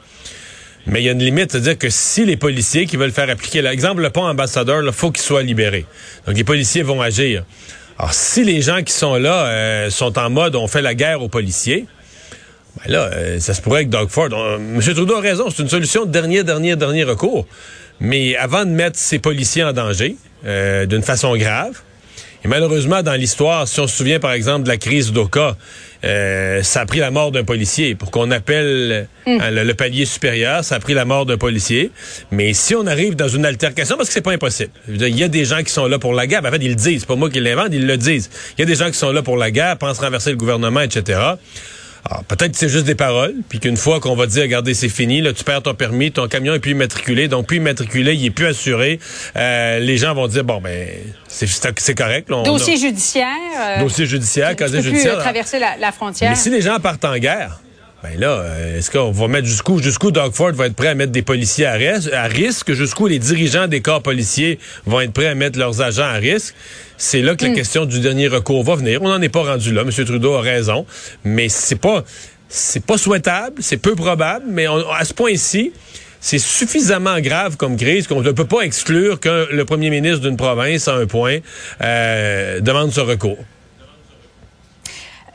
Mais 0.87 1.03
il 1.03 1.05
y 1.05 1.09
a 1.09 1.13
une 1.13 1.19
limite, 1.19 1.51
c'est-à-dire 1.51 1.77
que 1.77 1.91
si 1.91 2.25
les 2.25 2.37
policiers 2.37 2.87
qui 2.87 2.97
veulent 2.97 3.13
faire 3.13 3.29
appliquer, 3.29 3.61
l'exemple, 3.61 4.03
le 4.03 4.11
pont 4.11 4.25
ambassadeur, 4.25 4.83
il 4.85 4.93
faut 4.93 5.11
qu'il 5.11 5.23
soit 5.23 5.43
libéré. 5.43 5.85
Donc, 6.27 6.37
les 6.37 6.45
policiers 6.45 6.83
vont 6.83 7.03
agir. 7.03 7.45
Alors, 7.99 8.15
si 8.15 8.45
les 8.45 8.63
gens 8.63 8.83
qui 8.83 8.93
sont 8.93 9.17
là 9.17 9.91
sont 9.91 10.17
en 10.19 10.31
mode 10.31 10.55
on 10.55 10.69
fait 10.69 10.81
la 10.81 10.95
guerre 10.95 11.21
aux 11.21 11.29
policiers, 11.29 11.87
ben 12.85 12.93
là, 12.93 13.41
ça 13.41 13.55
se 13.55 13.61
pourrait 13.61 13.85
que 13.85 13.91
Doug 13.91 14.09
Ford. 14.09 14.29
M. 14.33 14.81
Trudeau 14.81 15.17
a 15.17 15.21
raison, 15.21 15.51
c'est 15.51 15.63
une 15.63 15.69
solution 15.69 16.05
de 16.05 16.11
dernier, 16.11 16.45
dernier, 16.45 16.77
dernier 16.77 17.05
recours. 17.05 17.47
Mais 18.01 18.37
avant 18.37 18.65
de 18.65 18.71
mettre 18.71 18.99
ces 18.99 19.19
policiers 19.19 19.65
en 19.65 19.73
danger, 19.73 20.17
euh, 20.47 20.87
d'une 20.87 21.03
façon 21.03 21.37
grave. 21.37 21.81
Et 22.45 22.49
malheureusement, 22.49 23.03
dans 23.03 23.15
l'histoire, 23.15 23.67
si 23.67 23.81
on 23.81 23.89
se 23.89 23.97
souvient 23.97 24.21
par 24.21 24.31
exemple 24.31 24.63
de 24.63 24.69
la 24.69 24.77
crise 24.77 25.13
d'Oka, 25.13 25.57
euh, 26.05 26.63
ça 26.63 26.83
a 26.83 26.87
pris 26.87 27.01
la 27.01 27.11
mort 27.11 27.33
d'un 27.33 27.43
policier. 27.43 27.97
Pour 27.97 28.13
qu'on 28.13 28.31
appelle 28.31 29.09
hmm. 29.27 29.39
euh, 29.43 29.65
le, 29.65 29.75
palier 29.75 30.05
supérieur, 30.05 30.63
ça 30.63 30.77
a 30.77 30.79
pris 30.79 30.95
la 30.95 31.05
mort 31.05 31.27
d'un 31.27 31.39
policier. 31.39 31.91
Mais 32.31 32.53
si 32.53 32.77
on 32.77 32.87
arrive 32.87 33.17
dans 33.17 33.27
une 33.27 33.45
altercation, 33.45 33.97
parce 33.97 34.09
que 34.09 34.15
c'est 34.15 34.21
pas 34.21 34.33
impossible. 34.33 34.71
Il 34.87 35.19
y 35.19 35.25
a 35.25 35.29
des 35.29 35.45
gens 35.45 35.65
qui 35.65 35.73
sont 35.73 35.89
là 35.89 35.99
pour 35.99 36.15
la 36.15 36.29
guerre. 36.29 36.45
En 36.45 36.51
fait, 36.53 36.59
ils 36.61 36.69
le 36.69 36.75
disent. 36.77 37.01
C'est 37.01 37.09
pas 37.09 37.17
moi 37.17 37.31
qui 37.31 37.41
l'invente, 37.41 37.71
ils 37.73 37.87
le 37.87 37.97
disent. 37.97 38.31
Il 38.57 38.61
y 38.61 38.63
a 38.63 38.67
des 38.67 38.77
gens 38.77 38.87
qui 38.87 38.99
sont 38.99 39.11
là 39.11 39.23
pour 39.23 39.37
la 39.37 39.51
guerre, 39.51 39.77
pensent 39.77 39.99
renverser 39.99 40.31
le 40.31 40.37
gouvernement, 40.37 40.81
etc. 40.81 41.19
Alors, 42.05 42.25
peut-être 42.25 42.53
que 42.53 42.59
c'est 42.59 42.69
juste 42.69 42.87
des 42.87 42.95
paroles, 42.95 43.35
puis 43.49 43.61
qu'une 43.61 43.77
fois 43.77 44.01
qu'on 44.01 44.15
va 44.15 44.27
dire, 44.27 44.43
regardez, 44.43 44.75
c'est 44.75 44.89
fini, 44.89 45.21
là, 45.21 45.33
tu 45.33 45.45
perds 45.45 45.63
ton 45.63 45.75
permis, 45.75 46.13
ton 46.13 46.29
camion 46.29 46.55
est 46.55 46.59
plus 46.59 46.73
immatriculé, 46.73 47.29
donc 47.29 47.47
plus 47.47 47.59
immatriculé, 47.59 48.15
il 48.15 48.25
est 48.27 48.31
plus 48.31 48.47
assuré, 48.47 48.99
euh, 49.37 49.79
les 49.79 49.99
gens 49.99 50.15
vont 50.15 50.29
dire, 50.29 50.45
bon, 50.45 50.61
ben, 50.61 50.89
c'est 51.29 51.95
correct. 51.95 52.29
dossier 52.29 52.77
judiciaire. 52.77 53.27
Euh, 53.61 53.83
dossier 53.83 54.07
judiciaire, 54.07 54.57
casier 54.57 54.83
judiciaire. 54.83 55.15
Plus 55.15 55.23
traverser 55.23 55.59
la, 55.59 55.77
la, 55.77 55.93
frontière. 55.93 56.31
Mais 56.31 56.37
si 56.37 56.51
les 56.51 56.63
gens 56.63 56.79
partent 56.81 57.05
en 57.05 57.19
guerre, 57.19 57.61
ben 58.03 58.19
là, 58.19 58.29
euh, 58.29 58.79
est-ce 58.79 58.91
qu'on 58.91 59.11
va 59.11 59.27
mettre 59.27 59.47
jusqu'où? 59.47 59.83
Jusqu'où 59.83 60.13
Doug 60.13 60.33
Ford 60.33 60.53
va 60.53 60.67
être 60.67 60.77
prêt 60.77 60.89
à 60.89 60.95
mettre 60.95 61.11
des 61.11 61.23
policiers 61.23 61.67
à, 61.67 61.73
à 61.73 62.27
risque, 62.29 62.73
jusqu'où 62.73 63.09
les 63.09 63.19
dirigeants 63.19 63.67
des 63.67 63.81
corps 63.81 64.03
policiers 64.03 64.61
vont 64.87 65.01
être 65.01 65.13
prêts 65.13 65.27
à 65.27 65.35
mettre 65.35 65.59
leurs 65.59 65.83
agents 65.83 66.05
à 66.05 66.13
risque? 66.13 66.55
C'est 66.97 67.23
là 67.23 67.35
que 67.35 67.45
la 67.45 67.51
hmm. 67.51 67.55
question 67.55 67.87
du 67.87 67.99
dernier 68.01 68.29
recours 68.29 68.63
va 68.63 68.77
venir. 68.77 69.03
On 69.03 69.09
n'en 69.09 69.21
est 69.21 69.29
pas 69.29 69.43
rendu 69.43 69.73
là. 69.73 69.83
M. 69.83 69.91
Trudeau 69.91 70.35
a 70.35 70.41
raison, 70.41 70.87
mais 71.25 71.49
c'est 71.49 71.81
pas 71.81 72.05
c'est 72.49 72.85
pas 72.85 72.97
souhaitable, 72.97 73.63
c'est 73.63 73.77
peu 73.77 73.95
probable, 73.95 74.47
mais 74.49 74.67
à 74.67 75.05
ce 75.05 75.13
point-ci, 75.13 75.73
c'est 76.21 76.39
suffisamment 76.39 77.21
grave 77.21 77.57
comme 77.57 77.77
crise 77.77 78.07
qu'on 78.07 78.23
ne 78.23 78.33
peut 78.33 78.47
pas 78.47 78.63
exclure 78.63 79.21
que 79.21 79.49
le 79.53 79.65
premier 79.65 79.91
ministre 79.91 80.21
d'une 80.21 80.37
province, 80.37 80.89
à 80.89 80.95
un 80.95 81.07
point, 81.07 81.39
euh, 81.83 82.61
demande 82.61 82.91
ce 82.91 83.01
recours. 83.01 83.39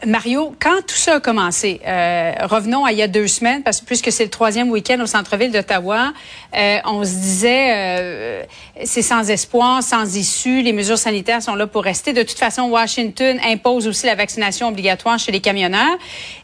Mario, 0.05 0.53
quand 0.59 0.81
tout 0.85 0.95
ça 0.95 1.15
a 1.15 1.19
commencé, 1.19 1.79
euh, 1.85 2.33
revenons 2.43 2.85
à 2.85 2.91
il 2.91 2.97
y 2.97 3.01
a 3.01 3.07
deux 3.07 3.27
semaines, 3.27 3.63
parce 3.63 3.81
que 3.81 3.85
puisque 3.85 4.11
c'est 4.11 4.23
le 4.23 4.29
troisième 4.29 4.69
week-end 4.69 4.99
au 5.01 5.05
centre-ville 5.05 5.51
d'Ottawa, 5.51 6.13
euh, 6.55 6.77
on 6.85 7.03
se 7.03 7.11
disait 7.11 7.73
euh, 7.75 8.43
c'est 8.83 9.01
sans 9.01 9.29
espoir, 9.29 9.81
sans 9.81 10.15
issue, 10.15 10.61
les 10.61 10.73
mesures 10.73 10.97
sanitaires 10.97 11.41
sont 11.41 11.55
là 11.55 11.67
pour 11.67 11.83
rester. 11.83 12.13
De 12.13 12.23
toute 12.23 12.37
façon, 12.37 12.63
Washington 12.63 13.39
impose 13.45 13.87
aussi 13.87 14.05
la 14.05 14.15
vaccination 14.15 14.67
obligatoire 14.67 15.19
chez 15.19 15.31
les 15.31 15.39
camionneurs. 15.39 15.97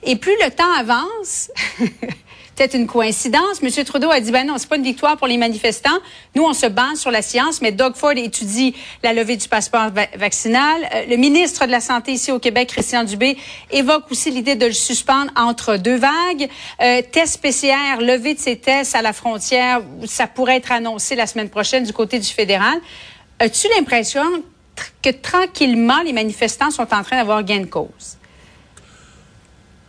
Et 0.03 0.15
plus 0.15 0.35
le 0.43 0.51
temps 0.51 0.71
avance, 0.77 1.51
peut 2.67 2.77
une 2.77 2.87
coïncidence. 2.87 3.63
M. 3.63 3.69
Trudeau 3.85 4.11
a 4.11 4.19
dit, 4.19 4.31
ben 4.31 4.45
non, 4.45 4.57
c'est 4.57 4.67
pas 4.67 4.75
une 4.75 4.83
victoire 4.83 5.17
pour 5.17 5.27
les 5.27 5.37
manifestants. 5.37 5.97
Nous, 6.35 6.43
on 6.43 6.53
se 6.53 6.65
base 6.65 6.99
sur 6.99 7.11
la 7.11 7.21
science, 7.21 7.61
mais 7.61 7.71
Doug 7.71 7.95
Ford 7.95 8.11
étudie 8.11 8.75
la 9.03 9.13
levée 9.13 9.37
du 9.37 9.47
passeport 9.47 9.89
vaccinal. 10.17 10.81
Euh, 10.93 11.05
le 11.09 11.15
ministre 11.15 11.65
de 11.65 11.71
la 11.71 11.79
Santé 11.79 12.13
ici 12.13 12.31
au 12.31 12.39
Québec, 12.39 12.69
Christian 12.69 13.03
Dubé, 13.03 13.37
évoque 13.71 14.11
aussi 14.11 14.31
l'idée 14.31 14.55
de 14.55 14.65
le 14.65 14.73
suspendre 14.73 15.31
entre 15.35 15.77
deux 15.77 15.97
vagues. 15.97 16.49
Euh, 16.81 17.01
test 17.11 17.41
PCR, 17.41 18.01
levée 18.01 18.33
de 18.33 18.39
ces 18.39 18.57
tests 18.57 18.95
à 18.95 19.01
la 19.01 19.13
frontière, 19.13 19.81
ça 20.05 20.27
pourrait 20.27 20.57
être 20.57 20.71
annoncé 20.71 21.15
la 21.15 21.27
semaine 21.27 21.49
prochaine 21.49 21.83
du 21.83 21.93
côté 21.93 22.19
du 22.19 22.27
fédéral. 22.27 22.79
As-tu 23.39 23.67
l'impression 23.77 24.23
que 25.01 25.09
tranquillement, 25.09 26.01
les 26.03 26.13
manifestants 26.13 26.71
sont 26.71 26.93
en 26.93 27.03
train 27.03 27.17
d'avoir 27.17 27.43
gain 27.43 27.61
de 27.61 27.65
cause? 27.65 28.17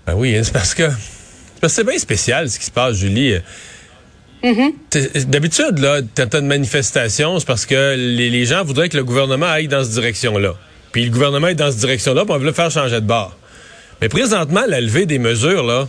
Ben 0.07 0.15
oui, 0.15 0.39
c'est 0.43 0.53
parce 0.53 0.75
que 0.75 0.89
c'est 1.69 1.85
bien 1.85 1.99
spécial 1.99 2.49
ce 2.49 2.59
qui 2.59 2.64
se 2.64 2.71
passe, 2.71 2.97
Julie. 2.97 3.35
Mm-hmm. 4.43 5.26
D'habitude, 5.26 5.79
là, 5.79 6.00
t'as 6.14 6.38
une 6.38 6.47
manifestation, 6.47 7.38
c'est 7.38 7.47
parce 7.47 7.67
que 7.67 7.95
les, 7.97 8.45
gens 8.47 8.64
voudraient 8.64 8.88
que 8.88 8.97
le 8.97 9.05
gouvernement 9.05 9.47
aille 9.47 9.69
dans 9.69 9.85
cette 9.85 9.93
direction-là. 9.93 10.55
Puis 10.93 11.05
le 11.05 11.11
gouvernement 11.11 11.49
est 11.49 11.55
dans 11.55 11.71
cette 11.71 11.81
direction-là, 11.81 12.25
puis 12.25 12.33
on 12.35 12.38
veut 12.38 12.47
le 12.47 12.52
faire 12.52 12.71
changer 12.71 12.97
de 12.97 13.07
bord. 13.07 13.37
Mais 14.00 14.09
présentement, 14.09 14.62
la 14.67 14.81
levée 14.81 15.05
des 15.05 15.19
mesures, 15.19 15.62
là, 15.62 15.88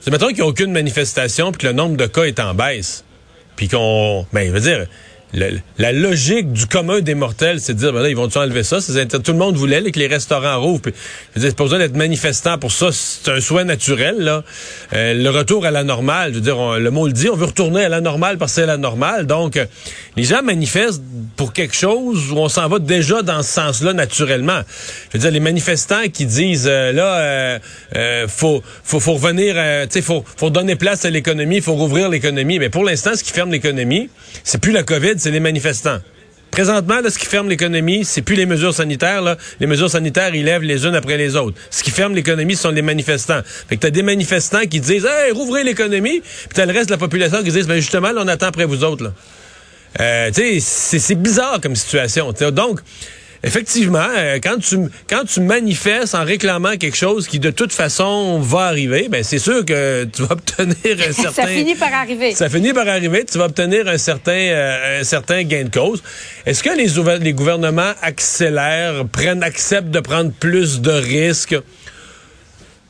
c'est 0.00 0.10
mettons 0.10 0.28
qu'il 0.28 0.36
n'y 0.36 0.42
a 0.42 0.46
aucune 0.46 0.72
manifestation 0.72 1.52
puis 1.52 1.62
que 1.62 1.66
le 1.66 1.72
nombre 1.72 1.96
de 1.96 2.06
cas 2.06 2.24
est 2.24 2.40
en 2.40 2.54
baisse. 2.54 3.04
puis 3.56 3.68
qu'on, 3.68 4.26
ben, 4.32 4.46
je 4.46 4.52
veux 4.52 4.60
dire, 4.60 4.86
la 5.32 5.92
logique 5.92 6.52
du 6.52 6.66
commun 6.66 7.00
des 7.00 7.14
mortels, 7.14 7.60
c'est 7.60 7.74
de 7.74 7.78
dire, 7.78 7.92
ben 7.92 8.02
là, 8.02 8.08
ils 8.08 8.16
vont-tu 8.16 8.38
enlever 8.38 8.62
ça? 8.62 8.78
Tout 8.80 9.32
le 9.32 9.38
monde 9.38 9.56
voulait 9.56 9.80
là, 9.80 9.90
que 9.90 9.98
les 9.98 10.06
restaurants 10.06 10.60
rouvrent. 10.60 10.82
Puis, 10.82 10.92
je 11.36 11.40
veux 11.40 11.52
pas 11.52 11.64
besoin 11.64 11.78
d'être 11.78 11.96
manifestant 11.96 12.58
pour 12.58 12.72
ça. 12.72 12.90
C'est 12.92 13.30
un 13.30 13.40
souhait 13.40 13.64
naturel, 13.64 14.16
là. 14.18 14.42
Euh, 14.92 15.14
le 15.14 15.30
retour 15.30 15.66
à 15.66 15.70
la 15.70 15.84
normale, 15.84 16.30
je 16.30 16.36
veux 16.36 16.40
dire, 16.40 16.78
le 16.78 16.90
mot 16.90 17.06
le 17.06 17.12
dit, 17.12 17.28
on 17.28 17.36
veut 17.36 17.46
retourner 17.46 17.84
à 17.84 17.88
la 17.88 18.00
normale 18.00 18.38
parce 18.38 18.52
que 18.52 18.60
c'est 18.60 18.66
la 18.66 18.76
normale. 18.76 19.26
Donc, 19.26 19.56
euh, 19.56 19.66
les 20.16 20.24
gens 20.24 20.42
manifestent 20.42 21.02
pour 21.36 21.52
quelque 21.52 21.74
chose 21.74 22.32
où 22.32 22.36
on 22.36 22.48
s'en 22.48 22.68
va 22.68 22.78
déjà 22.78 23.22
dans 23.22 23.42
ce 23.42 23.52
sens-là 23.52 23.92
naturellement. 23.92 24.60
Je 25.08 25.18
veux 25.18 25.22
dire, 25.22 25.30
les 25.30 25.40
manifestants 25.40 26.08
qui 26.12 26.26
disent, 26.26 26.66
euh, 26.68 26.92
là, 26.92 27.18
euh, 27.18 27.58
euh, 27.96 28.28
faut, 28.28 28.62
faut, 28.84 29.00
faut 29.00 29.14
revenir, 29.14 29.54
tu 29.54 29.88
sais, 29.90 30.02
faut, 30.02 30.24
faut 30.36 30.50
donner 30.50 30.76
place 30.76 31.04
à 31.04 31.10
l'économie, 31.10 31.60
faut 31.60 31.74
rouvrir 31.74 32.08
l'économie. 32.08 32.58
Mais 32.58 32.68
pour 32.68 32.84
l'instant, 32.84 33.12
ce 33.14 33.22
qui 33.22 33.32
ferme 33.32 33.50
l'économie, 33.50 34.10
c'est 34.44 34.60
plus 34.60 34.72
la 34.72 34.82
COVID, 34.82 35.18
c'est 35.20 35.30
les 35.30 35.40
manifestants. 35.40 35.98
Présentement, 36.50 36.96
ce 37.08 37.16
qui 37.16 37.26
ferme 37.26 37.48
l'économie, 37.48 38.04
c'est 38.04 38.22
plus 38.22 38.34
les 38.34 38.44
mesures 38.46 38.74
sanitaires. 38.74 39.36
Les 39.60 39.66
mesures 39.68 39.88
sanitaires, 39.90 40.34
ils 40.34 40.44
lèvent 40.44 40.62
les 40.62 40.84
unes 40.84 40.96
après 40.96 41.16
les 41.16 41.36
autres. 41.36 41.56
Ce 41.70 41.84
qui 41.84 41.92
ferme 41.92 42.14
l'économie, 42.14 42.56
ce 42.56 42.62
sont 42.62 42.70
les 42.70 42.82
manifestants. 42.82 43.40
Fait 43.68 43.76
que 43.76 43.82
t'as 43.82 43.90
des 43.90 44.02
manifestants 44.02 44.62
qui 44.68 44.80
disent 44.80 45.06
Hey, 45.06 45.30
rouvrez 45.30 45.62
l'économie, 45.62 46.20
puis 46.20 46.48
t'as 46.54 46.66
le 46.66 46.72
reste 46.72 46.86
de 46.86 46.94
la 46.94 46.98
population 46.98 47.38
qui 47.44 47.52
disent 47.52 47.68
Ben 47.68 47.76
justement, 47.80 48.10
là, 48.10 48.22
on 48.24 48.28
attend 48.28 48.46
après 48.48 48.64
vous 48.64 48.82
autres. 48.82 49.12
Euh, 50.00 50.30
tu 50.34 50.60
sais, 50.60 50.98
c'est- 50.98 51.14
bizarre 51.14 51.60
comme 51.60 51.76
situation. 51.76 52.32
Donc, 52.52 52.80
effectivement, 53.42 54.06
euh, 54.16 54.38
quand 54.42 54.58
tu 54.58 54.76
quand 55.08 55.24
tu 55.24 55.40
manifestes 55.40 56.14
en 56.14 56.24
réclamant 56.24 56.76
quelque 56.76 56.96
chose 56.96 57.26
qui 57.26 57.38
de 57.38 57.50
toute 57.50 57.72
façon 57.72 58.38
va 58.40 58.66
arriver, 58.66 59.08
ben 59.08 59.22
c'est 59.24 59.38
sûr 59.38 59.64
que 59.64 60.04
tu 60.04 60.22
vas 60.22 60.32
obtenir 60.32 61.08
un 61.08 61.12
certain 61.12 61.42
Ça 61.42 61.46
finit 61.46 61.74
par 61.74 61.92
arriver. 61.92 62.34
ça 62.34 62.48
finit 62.48 62.72
par 62.72 62.88
arriver, 62.88 63.24
tu 63.24 63.38
vas 63.38 63.46
obtenir 63.46 63.88
un 63.88 63.98
certain, 63.98 64.32
euh, 64.32 65.00
un 65.00 65.04
certain 65.04 65.42
gain 65.42 65.64
de 65.64 65.70
cause. 65.70 66.02
Est-ce 66.46 66.62
que 66.62 66.70
les, 66.70 67.18
les 67.18 67.32
gouvernements 67.32 67.92
accélèrent, 68.02 69.06
prennent, 69.06 69.42
acceptent 69.42 69.90
de 69.90 70.00
prendre 70.00 70.32
plus 70.32 70.80
de 70.80 70.92
risques? 70.92 71.56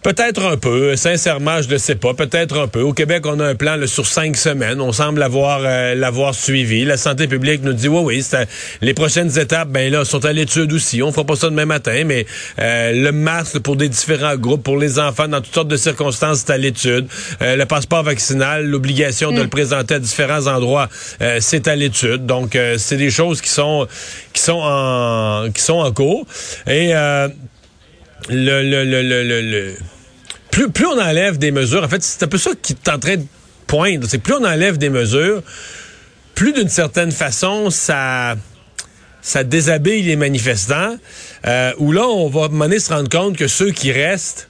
Peut-être 0.02 0.42
un 0.46 0.56
peu. 0.56 0.96
Sincèrement, 0.96 1.60
je 1.60 1.68
ne 1.70 1.76
sais 1.76 1.94
pas. 1.94 2.14
Peut-être 2.14 2.58
un 2.58 2.68
peu. 2.68 2.80
Au 2.80 2.94
Québec, 2.94 3.26
on 3.26 3.38
a 3.38 3.44
un 3.48 3.54
plan 3.54 3.76
là, 3.76 3.86
sur 3.86 4.06
cinq 4.06 4.34
semaines. 4.34 4.80
On 4.80 4.92
semble 4.92 5.20
l'avoir 5.20 5.60
euh, 5.62 5.94
l'avoir 5.94 6.34
suivi. 6.34 6.86
La 6.86 6.96
santé 6.96 7.28
publique 7.28 7.62
nous 7.62 7.74
dit 7.74 7.86
oui, 7.88 8.00
oui. 8.02 8.24
à- 8.32 8.46
les 8.80 8.94
prochaines 8.94 9.38
étapes, 9.38 9.68
ben 9.68 9.92
là, 9.92 10.06
sont 10.06 10.24
à 10.24 10.32
l'étude 10.32 10.72
aussi. 10.72 11.02
On 11.02 11.12
fera 11.12 11.24
pas 11.26 11.36
ça 11.36 11.50
demain 11.50 11.66
matin, 11.66 12.04
mais 12.06 12.24
euh, 12.58 12.92
le 12.94 13.12
masque 13.12 13.58
pour 13.58 13.76
des 13.76 13.90
différents 13.90 14.36
groupes, 14.36 14.62
pour 14.62 14.78
les 14.78 14.98
enfants, 14.98 15.28
dans 15.28 15.42
toutes 15.42 15.52
sortes 15.54 15.68
de 15.68 15.76
circonstances, 15.76 16.44
c'est 16.46 16.52
à 16.52 16.56
l'étude. 16.56 17.06
Euh, 17.42 17.56
le 17.56 17.66
passeport 17.66 18.02
vaccinal, 18.02 18.64
l'obligation 18.64 19.32
de 19.32 19.42
le 19.42 19.48
présenter 19.48 19.96
à 19.96 19.98
différents 19.98 20.46
endroits, 20.46 20.88
euh, 21.20 21.38
c'est 21.40 21.68
à 21.68 21.76
l'étude. 21.76 22.24
Donc, 22.24 22.56
euh, 22.56 22.76
c'est 22.78 22.96
des 22.96 23.10
choses 23.10 23.42
qui 23.42 23.50
sont 23.50 23.86
qui 24.32 24.40
sont 24.40 24.60
en 24.62 25.50
qui 25.52 25.60
sont 25.60 25.74
en 25.80 25.92
cours. 25.92 26.24
Et 26.66 26.94
euh, 26.94 27.28
le, 28.28 28.62
le, 28.62 28.84
le, 28.84 29.02
le, 29.02 29.74
plus, 30.50 30.70
plus 30.70 30.86
on 30.86 31.00
enlève 31.00 31.38
des 31.38 31.50
mesures, 31.50 31.82
en 31.84 31.88
fait, 31.88 32.02
c'est 32.02 32.22
un 32.24 32.28
peu 32.28 32.38
ça 32.38 32.50
qui 32.60 32.74
est 32.74 32.88
en 32.88 32.98
train 32.98 33.16
de 33.16 33.24
poindre, 33.66 34.06
c'est 34.08 34.18
plus 34.18 34.34
on 34.34 34.44
enlève 34.44 34.78
des 34.78 34.90
mesures, 34.90 35.42
plus 36.34 36.52
d'une 36.52 36.68
certaine 36.68 37.12
façon, 37.12 37.70
ça, 37.70 38.36
ça 39.22 39.44
déshabille 39.44 40.02
les 40.02 40.16
manifestants, 40.16 40.96
euh, 41.46 41.72
où 41.78 41.92
là, 41.92 42.06
on 42.06 42.28
va 42.28 42.48
se 42.78 42.92
rendre 42.92 43.08
compte 43.08 43.36
que 43.36 43.48
ceux 43.48 43.70
qui 43.70 43.92
restent, 43.92 44.49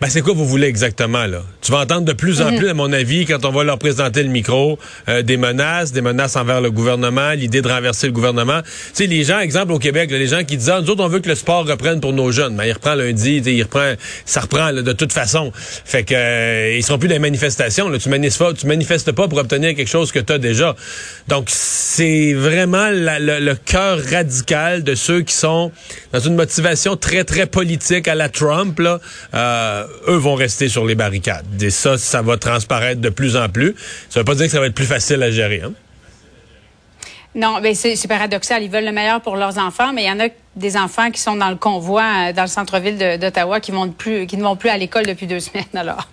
ben, 0.00 0.08
c'est 0.08 0.22
quoi 0.22 0.32
vous 0.34 0.46
voulez 0.46 0.66
exactement, 0.66 1.26
là? 1.26 1.42
Tu 1.60 1.72
vas 1.72 1.78
entendre 1.80 2.06
de 2.06 2.12
plus 2.14 2.40
en 2.40 2.56
plus, 2.56 2.68
à 2.70 2.74
mon 2.74 2.90
avis, 2.92 3.26
quand 3.26 3.44
on 3.44 3.50
va 3.52 3.64
leur 3.64 3.78
présenter 3.78 4.22
le 4.22 4.30
micro, 4.30 4.78
euh, 5.08 5.22
des 5.22 5.36
menaces, 5.36 5.92
des 5.92 6.00
menaces 6.00 6.36
envers 6.36 6.60
le 6.60 6.70
gouvernement, 6.70 7.32
l'idée 7.32 7.60
de 7.60 7.68
renverser 7.68 8.06
le 8.06 8.12
gouvernement. 8.12 8.62
Tu 8.62 8.68
sais, 8.94 9.06
les 9.06 9.24
gens, 9.24 9.40
exemple 9.40 9.72
au 9.72 9.78
Québec, 9.78 10.10
là, 10.10 10.18
les 10.18 10.26
gens 10.26 10.42
qui 10.42 10.56
disent, 10.56 10.70
ah, 10.70 10.80
nous 10.80 10.88
autres, 10.90 11.04
on 11.04 11.08
veut 11.08 11.20
que 11.20 11.28
le 11.28 11.34
sport 11.34 11.66
reprenne 11.66 12.00
pour 12.00 12.12
nos 12.14 12.32
jeunes. 12.32 12.56
Ben, 12.56 12.64
il 12.64 12.72
reprend 12.72 12.94
lundi, 12.94 13.42
il 13.44 13.62
reprend, 13.62 13.92
ça 14.24 14.40
reprend, 14.40 14.70
là, 14.70 14.80
de 14.82 14.92
toute 14.92 15.12
façon. 15.12 15.52
Fait 15.54 16.02
que, 16.02 16.14
euh, 16.14 16.76
ils 16.76 16.82
seront 16.82 16.98
plus 16.98 17.08
dans 17.08 17.14
les 17.14 17.18
manifestations, 17.18 17.88
là. 17.88 17.98
Tu 17.98 18.08
manifestes 18.08 18.56
tu 18.58 18.66
manifestes 18.66 19.12
pas 19.12 19.28
pour 19.28 19.38
obtenir 19.38 19.74
quelque 19.74 19.88
chose 19.88 20.12
que 20.12 20.18
tu 20.18 20.32
as 20.32 20.38
déjà. 20.38 20.74
Donc, 21.28 21.48
c'est 21.48 22.32
vraiment 22.32 22.88
la- 22.90 23.18
le, 23.18 23.38
le 23.38 23.54
cœur 23.54 23.98
radical 24.10 24.82
de 24.82 24.94
ceux 24.94 25.20
qui 25.22 25.34
sont 25.34 25.70
dans 26.12 26.20
une 26.20 26.34
motivation 26.36 26.96
très, 26.96 27.24
très 27.24 27.46
politique 27.46 28.08
à 28.08 28.14
la 28.14 28.28
Trump, 28.28 28.78
là. 28.78 28.98
Euh, 29.34 29.84
eux 30.08 30.16
vont 30.16 30.34
rester 30.34 30.68
sur 30.68 30.86
les 30.86 30.94
barricades. 30.94 31.44
Et 31.62 31.70
ça, 31.70 31.98
ça 31.98 32.22
va 32.22 32.36
transparaître 32.36 33.00
de 33.00 33.10
plus 33.10 33.36
en 33.36 33.48
plus. 33.48 33.74
Ça 34.08 34.20
veut 34.20 34.24
pas 34.24 34.34
dire 34.34 34.46
que 34.46 34.52
ça 34.52 34.60
va 34.60 34.66
être 34.66 34.74
plus 34.74 34.86
facile 34.86 35.22
à 35.22 35.30
gérer. 35.30 35.62
Hein? 35.64 35.72
Non, 37.34 37.60
ben 37.60 37.74
c'est 37.76 38.08
paradoxal. 38.08 38.62
Ils 38.62 38.70
veulent 38.70 38.84
le 38.84 38.92
meilleur 38.92 39.20
pour 39.20 39.36
leurs 39.36 39.56
enfants, 39.58 39.92
mais 39.92 40.02
il 40.02 40.08
y 40.08 40.10
en 40.10 40.18
a 40.18 40.28
des 40.56 40.76
enfants 40.76 41.12
qui 41.12 41.20
sont 41.20 41.36
dans 41.36 41.50
le 41.50 41.54
convoi 41.56 42.02
euh, 42.02 42.32
dans 42.32 42.42
le 42.42 42.48
centre-ville 42.48 43.18
d'Ottawa 43.20 43.60
qui, 43.60 43.70
vont 43.70 43.88
plus, 43.88 44.26
qui 44.26 44.36
ne 44.36 44.42
vont 44.42 44.56
plus 44.56 44.68
à 44.68 44.76
l'école 44.76 45.06
depuis 45.06 45.28
deux 45.28 45.38
sménes. 45.38 45.62
Alors, 45.74 46.08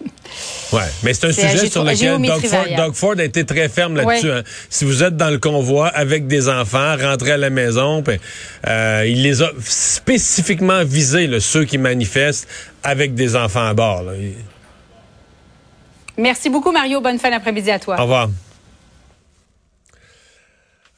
Ouais, 0.73 0.83
mais 1.03 1.13
c'est 1.13 1.27
un 1.27 1.31
sujet 1.31 1.69
sur 1.69 1.83
lequel 1.83 2.21
Doug 2.21 2.41
Ford, 2.41 2.49
variable. 2.51 2.83
Doug 2.83 2.93
Ford 2.93 3.15
a 3.17 3.23
été 3.23 3.45
très 3.45 3.69
ferme 3.69 3.95
là-dessus. 3.95 4.27
Ouais. 4.27 4.37
hein. 4.39 4.43
Si 4.69 4.85
vous 4.85 5.01
êtes 5.03 5.17
dans 5.17 5.29
le 5.29 5.39
convoi 5.39 5.87
avec 5.87 6.27
des 6.27 6.49
enfants, 6.49 6.95
rentrez 7.01 7.31
à 7.31 7.37
la 7.37 7.49
maison, 7.49 8.03
euh, 8.67 9.03
il 9.07 9.23
les 9.23 9.41
a 9.41 9.49
spécifiquement 9.61 10.83
visés, 10.83 11.27
là, 11.27 11.39
ceux 11.39 11.65
qui 11.65 11.77
manifestent 11.77 12.47
avec 12.83 13.15
des 13.15 13.35
enfants 13.35 13.65
à 13.65 13.73
bord. 13.73 14.03
là. 14.03 14.13
Merci 16.17 16.49
beaucoup, 16.49 16.71
Mario. 16.71 16.99
Bonne 17.01 17.19
fin 17.19 17.31
d'après-midi 17.31 17.71
à 17.71 17.79
toi. 17.79 17.95
Au 17.97 18.03
revoir. 18.03 18.29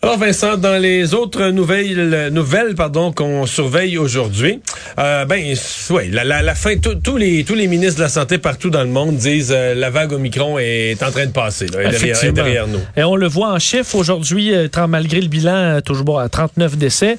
Alors 0.01 0.17
Vincent, 0.17 0.55
dans 0.55 0.81
les 0.81 1.13
autres 1.13 1.49
nouvelles, 1.49 2.29
nouvelles 2.31 2.73
pardon 2.73 3.11
qu'on 3.11 3.45
surveille 3.45 3.97
aujourd'hui, 3.97 4.61
euh, 4.97 5.25
ben 5.25 5.53
ouais, 5.89 6.07
la, 6.09 6.23
la, 6.23 6.41
la 6.41 6.55
fin, 6.55 6.77
tous 6.77 7.17
les 7.17 7.43
tous 7.43 7.53
les 7.53 7.67
ministres 7.67 7.97
de 7.97 8.03
la 8.03 8.09
santé 8.09 8.37
partout 8.37 8.69
dans 8.69 8.83
le 8.83 8.89
monde 8.89 9.17
disent 9.17 9.51
euh, 9.53 9.75
la 9.75 9.89
vague 9.89 10.13
Omicron 10.13 10.57
est 10.57 11.03
en 11.03 11.11
train 11.11 11.25
de 11.25 11.33
passer, 11.33 11.67
là, 11.67 11.81
est 11.81 11.89
derrière, 11.89 12.23
est 12.23 12.31
derrière 12.31 12.67
nous. 12.67 12.79
Et 12.95 13.03
on 13.03 13.17
le 13.17 13.27
voit 13.27 13.51
en 13.51 13.59
chiffres 13.59 13.95
aujourd'hui, 13.95 14.55
euh, 14.55 14.69
malgré 14.87 15.19
le 15.19 15.27
bilan, 15.27 15.53
euh, 15.53 15.81
toujours 15.81 16.05
bon, 16.05 16.17
à 16.17 16.29
39 16.29 16.77
décès. 16.77 17.17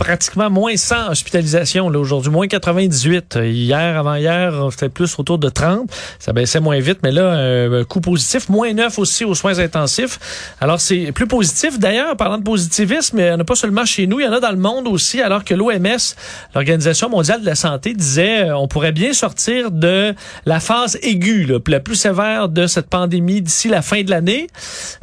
Pratiquement 0.00 0.48
moins 0.48 0.74
100 0.78 1.10
hospitalisations 1.10 1.86
aujourd'hui, 1.88 2.32
moins 2.32 2.48
98. 2.48 3.36
Euh, 3.36 3.46
Hier, 3.46 3.98
avant-hier, 3.98 4.68
c'était 4.70 4.88
plus 4.88 5.18
autour 5.18 5.36
de 5.36 5.50
30. 5.50 5.90
Ça 6.18 6.32
baissait 6.32 6.58
moins 6.58 6.80
vite, 6.80 7.00
mais 7.02 7.12
là, 7.12 7.20
euh, 7.20 7.84
coup 7.84 8.00
positif. 8.00 8.48
Moins 8.48 8.72
9 8.72 8.98
aussi 8.98 9.26
aux 9.26 9.34
soins 9.34 9.58
intensifs. 9.58 10.18
Alors, 10.58 10.80
c'est 10.80 11.12
plus 11.12 11.26
positif. 11.26 11.78
D'ailleurs, 11.78 12.16
parlant 12.16 12.38
de 12.38 12.42
positivisme, 12.42 13.18
il 13.18 13.24
n'y 13.24 13.30
en 13.30 13.40
a 13.40 13.44
pas 13.44 13.54
seulement 13.54 13.84
chez 13.84 14.06
nous, 14.06 14.20
il 14.20 14.24
y 14.24 14.26
en 14.26 14.32
a 14.32 14.40
dans 14.40 14.50
le 14.50 14.56
monde 14.56 14.88
aussi, 14.88 15.20
alors 15.20 15.44
que 15.44 15.52
l'OMS, 15.52 16.14
l'Organisation 16.54 17.10
mondiale 17.10 17.42
de 17.42 17.46
la 17.46 17.54
santé, 17.54 17.92
disait 17.92 18.48
euh, 18.48 18.56
on 18.56 18.68
pourrait 18.68 18.92
bien 18.92 19.12
sortir 19.12 19.70
de 19.70 20.14
la 20.46 20.60
phase 20.60 20.98
aiguë, 21.02 21.44
là, 21.44 21.58
la 21.66 21.80
plus 21.80 21.96
sévère 21.96 22.48
de 22.48 22.66
cette 22.66 22.88
pandémie 22.88 23.42
d'ici 23.42 23.68
la 23.68 23.82
fin 23.82 24.02
de 24.02 24.08
l'année. 24.08 24.46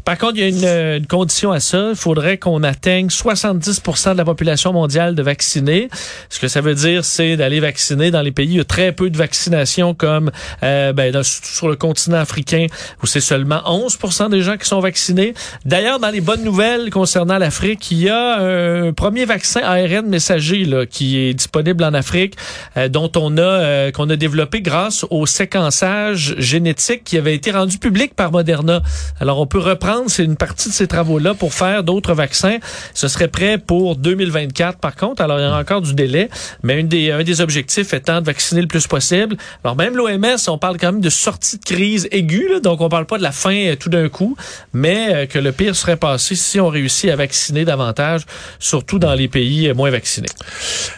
Par 0.06 0.18
contre, 0.18 0.38
il 0.38 0.40
y 0.40 0.44
a 0.44 0.48
une, 0.48 0.66
euh, 0.66 0.98
une 0.98 1.08
condition 1.08 1.52
à 1.52 1.60
ça. 1.60 1.90
Il 1.92 1.96
faudrait 1.96 2.40
qu'on 2.40 2.64
atteigne 2.64 3.12
70 3.12 3.84
de 4.08 4.18
la 4.18 4.26
population 4.26 4.74
mondiale 4.74 4.87
de 4.88 5.22
vaccinés. 5.22 5.90
Ce 6.30 6.40
que 6.40 6.48
ça 6.48 6.62
veut 6.62 6.76
dire, 6.76 7.04
c'est 7.06 7.38
d'aller 7.38 7.60
vacciner 7.60 8.12
dans 8.12 8.22
les 8.22 8.32
pays 8.32 8.48
où 8.48 8.52
il 8.52 8.58
y 8.58 8.62
a 8.62 8.64
très 8.64 8.92
peu 8.92 9.10
de 9.10 9.18
vaccination, 9.18 9.94
comme 9.94 10.32
euh, 10.64 10.94
ben, 10.94 11.12
dans- 11.12 11.24
sur 11.24 11.68
le 11.68 11.76
continent 11.76 12.18
africain, 12.18 12.68
où 13.04 13.06
c'est 13.08 13.20
seulement 13.22 13.62
11 13.66 13.98
des 14.32 14.42
gens 14.42 14.58
qui 14.58 14.66
sont 14.68 14.80
vaccinés. 14.80 15.34
D'ailleurs, 15.66 16.00
dans 16.00 16.10
les 16.10 16.22
bonnes 16.22 16.44
nouvelles 16.44 16.90
concernant 16.90 17.38
l'Afrique, 17.38 17.92
il 17.92 18.00
y 18.04 18.10
a 18.10 18.38
un 18.40 18.94
premier 18.94 19.26
vaccin 19.26 19.62
ARN 19.64 20.08
messager 20.08 20.64
là, 20.66 20.86
qui 20.86 21.18
est 21.18 21.34
disponible 21.34 21.84
en 21.84 21.94
Afrique, 21.94 22.36
euh, 22.78 22.88
dont 22.88 23.12
on 23.16 23.38
a 23.38 23.42
euh, 23.42 23.92
qu'on 23.92 24.10
a 24.10 24.16
développé 24.16 24.62
grâce 24.62 25.06
au 25.10 25.26
séquençage 25.26 26.36
génétique 26.38 27.04
qui 27.04 27.18
avait 27.18 27.36
été 27.36 27.52
rendu 27.52 27.78
public 27.78 28.14
par 28.16 28.32
Moderna. 28.32 28.82
Alors, 29.20 29.40
on 29.40 29.48
peut 29.48 29.60
reprendre 29.60 30.06
c'est 30.10 30.24
une 30.24 30.38
partie 30.38 30.70
de 30.70 30.74
ces 30.74 30.88
travaux-là 30.88 31.34
pour 31.34 31.54
faire 31.54 31.84
d'autres 31.84 32.14
vaccins. 32.14 32.58
Ce 32.94 33.08
serait 33.08 33.28
prêt 33.28 33.58
pour 33.58 33.96
2024, 33.96 34.77
par 34.80 34.96
contre. 34.96 35.22
Alors, 35.22 35.40
il 35.40 35.44
y 35.44 35.46
aura 35.46 35.60
encore 35.60 35.82
du 35.82 35.94
délai, 35.94 36.30
mais 36.64 36.82
un 36.82 36.84
des, 36.84 37.12
un 37.12 37.24
des 37.24 37.42
objectifs 37.42 37.94
étant 37.94 38.22
de 38.22 38.26
vacciner 38.26 38.62
le 38.62 38.68
plus 38.68 38.88
possible. 38.88 39.38
Alors, 39.64 39.76
même 39.76 39.96
l'OMS, 39.96 40.38
on 40.48 40.58
parle 40.58 40.78
quand 40.78 40.92
même 40.92 41.02
de 41.02 41.10
sortie 41.10 41.58
de 41.58 41.64
crise 41.64 42.08
aiguë, 42.12 42.48
là, 42.50 42.60
donc 42.60 42.82
on 42.82 42.90
parle 42.90 43.06
pas 43.06 43.18
de 43.18 43.24
la 43.24 43.32
fin 43.32 43.56
euh, 43.56 43.76
tout 43.76 43.90
d'un 43.90 44.10
coup, 44.10 44.36
mais 44.74 45.14
euh, 45.14 45.26
que 45.26 45.40
le 45.40 45.52
pire 45.52 45.76
serait 45.76 45.98
passé 45.98 46.36
si 46.36 46.60
on 46.60 46.70
réussit 46.70 47.10
à 47.10 47.16
vacciner 47.16 47.66
davantage, 47.66 48.22
surtout 48.60 49.00
dans 49.00 49.14
les 49.14 49.28
pays 49.28 49.68
euh, 49.68 49.74
moins 49.74 49.90
vaccinés. 49.90 50.28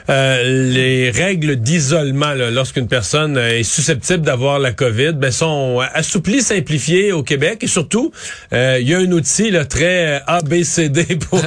Euh, 0.10 0.72
les 0.72 1.10
règles 1.12 1.56
d'isolement 1.56 2.34
lorsqu'une 2.34 2.88
personne 2.88 3.38
est 3.38 3.64
susceptible 3.64 4.22
d'avoir 4.24 4.60
la 4.60 4.72
COVID 4.72 5.14
ben, 5.14 5.32
sont 5.32 5.80
assouplies, 5.94 6.42
simplifiées 6.42 7.12
au 7.12 7.24
Québec 7.24 7.60
et 7.62 7.68
surtout, 7.68 8.12
euh, 8.54 8.78
il 8.82 8.90
y 8.90 8.94
a 8.94 9.00
un 9.00 9.12
outil 9.12 9.52
là, 9.52 9.66
très 9.66 10.22
ABCD 10.28 11.18
pour, 11.30 11.42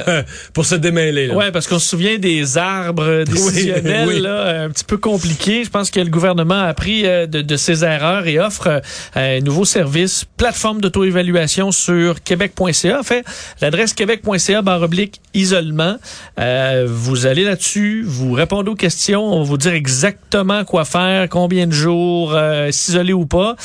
pour 0.53 0.65
se 0.65 0.75
démêler. 0.75 1.29
Ouais, 1.31 1.51
parce 1.51 1.67
qu'on 1.67 1.79
se 1.79 1.87
souvient 1.87 2.17
des 2.23 2.57
arbres 2.57 3.23
décisionnels, 3.25 4.07
oui. 4.07 4.19
là, 4.21 4.63
un 4.63 4.69
petit 4.69 4.85
peu 4.85 4.97
compliqué. 4.97 5.63
Je 5.63 5.69
pense 5.69 5.91
que 5.91 5.99
le 5.99 6.09
gouvernement 6.09 6.55
a 6.61 6.67
appris 6.67 7.05
euh, 7.05 7.27
de, 7.27 7.41
de 7.41 7.55
ses 7.57 7.83
erreurs 7.83 8.25
et 8.25 8.39
offre 8.39 8.67
euh, 8.67 8.79
un 9.15 9.41
nouveau 9.41 9.65
service, 9.65 10.25
plateforme 10.37 10.79
d'auto-évaluation 10.81 11.71
sur 11.71 12.23
québec.ca. 12.23 12.99
En 12.99 13.03
fait, 13.03 13.25
l'adresse 13.61 13.93
québec.ca 13.93 14.61
barre 14.61 14.81
oblique 14.83 15.19
isolement. 15.33 15.97
Euh, 16.39 16.85
vous 16.89 17.25
allez 17.25 17.43
là-dessus, 17.43 18.03
vous 18.07 18.31
répondez 18.31 18.69
aux 18.69 18.75
questions, 18.75 19.21
on 19.23 19.39
va 19.39 19.43
vous 19.45 19.57
dire 19.57 19.73
exactement 19.73 20.63
quoi 20.63 20.85
faire, 20.85 21.27
combien 21.29 21.67
de 21.67 21.73
jours, 21.73 22.33
euh, 22.33 22.71
s'isoler 22.71 23.13
ou 23.13 23.25
pas. 23.25 23.55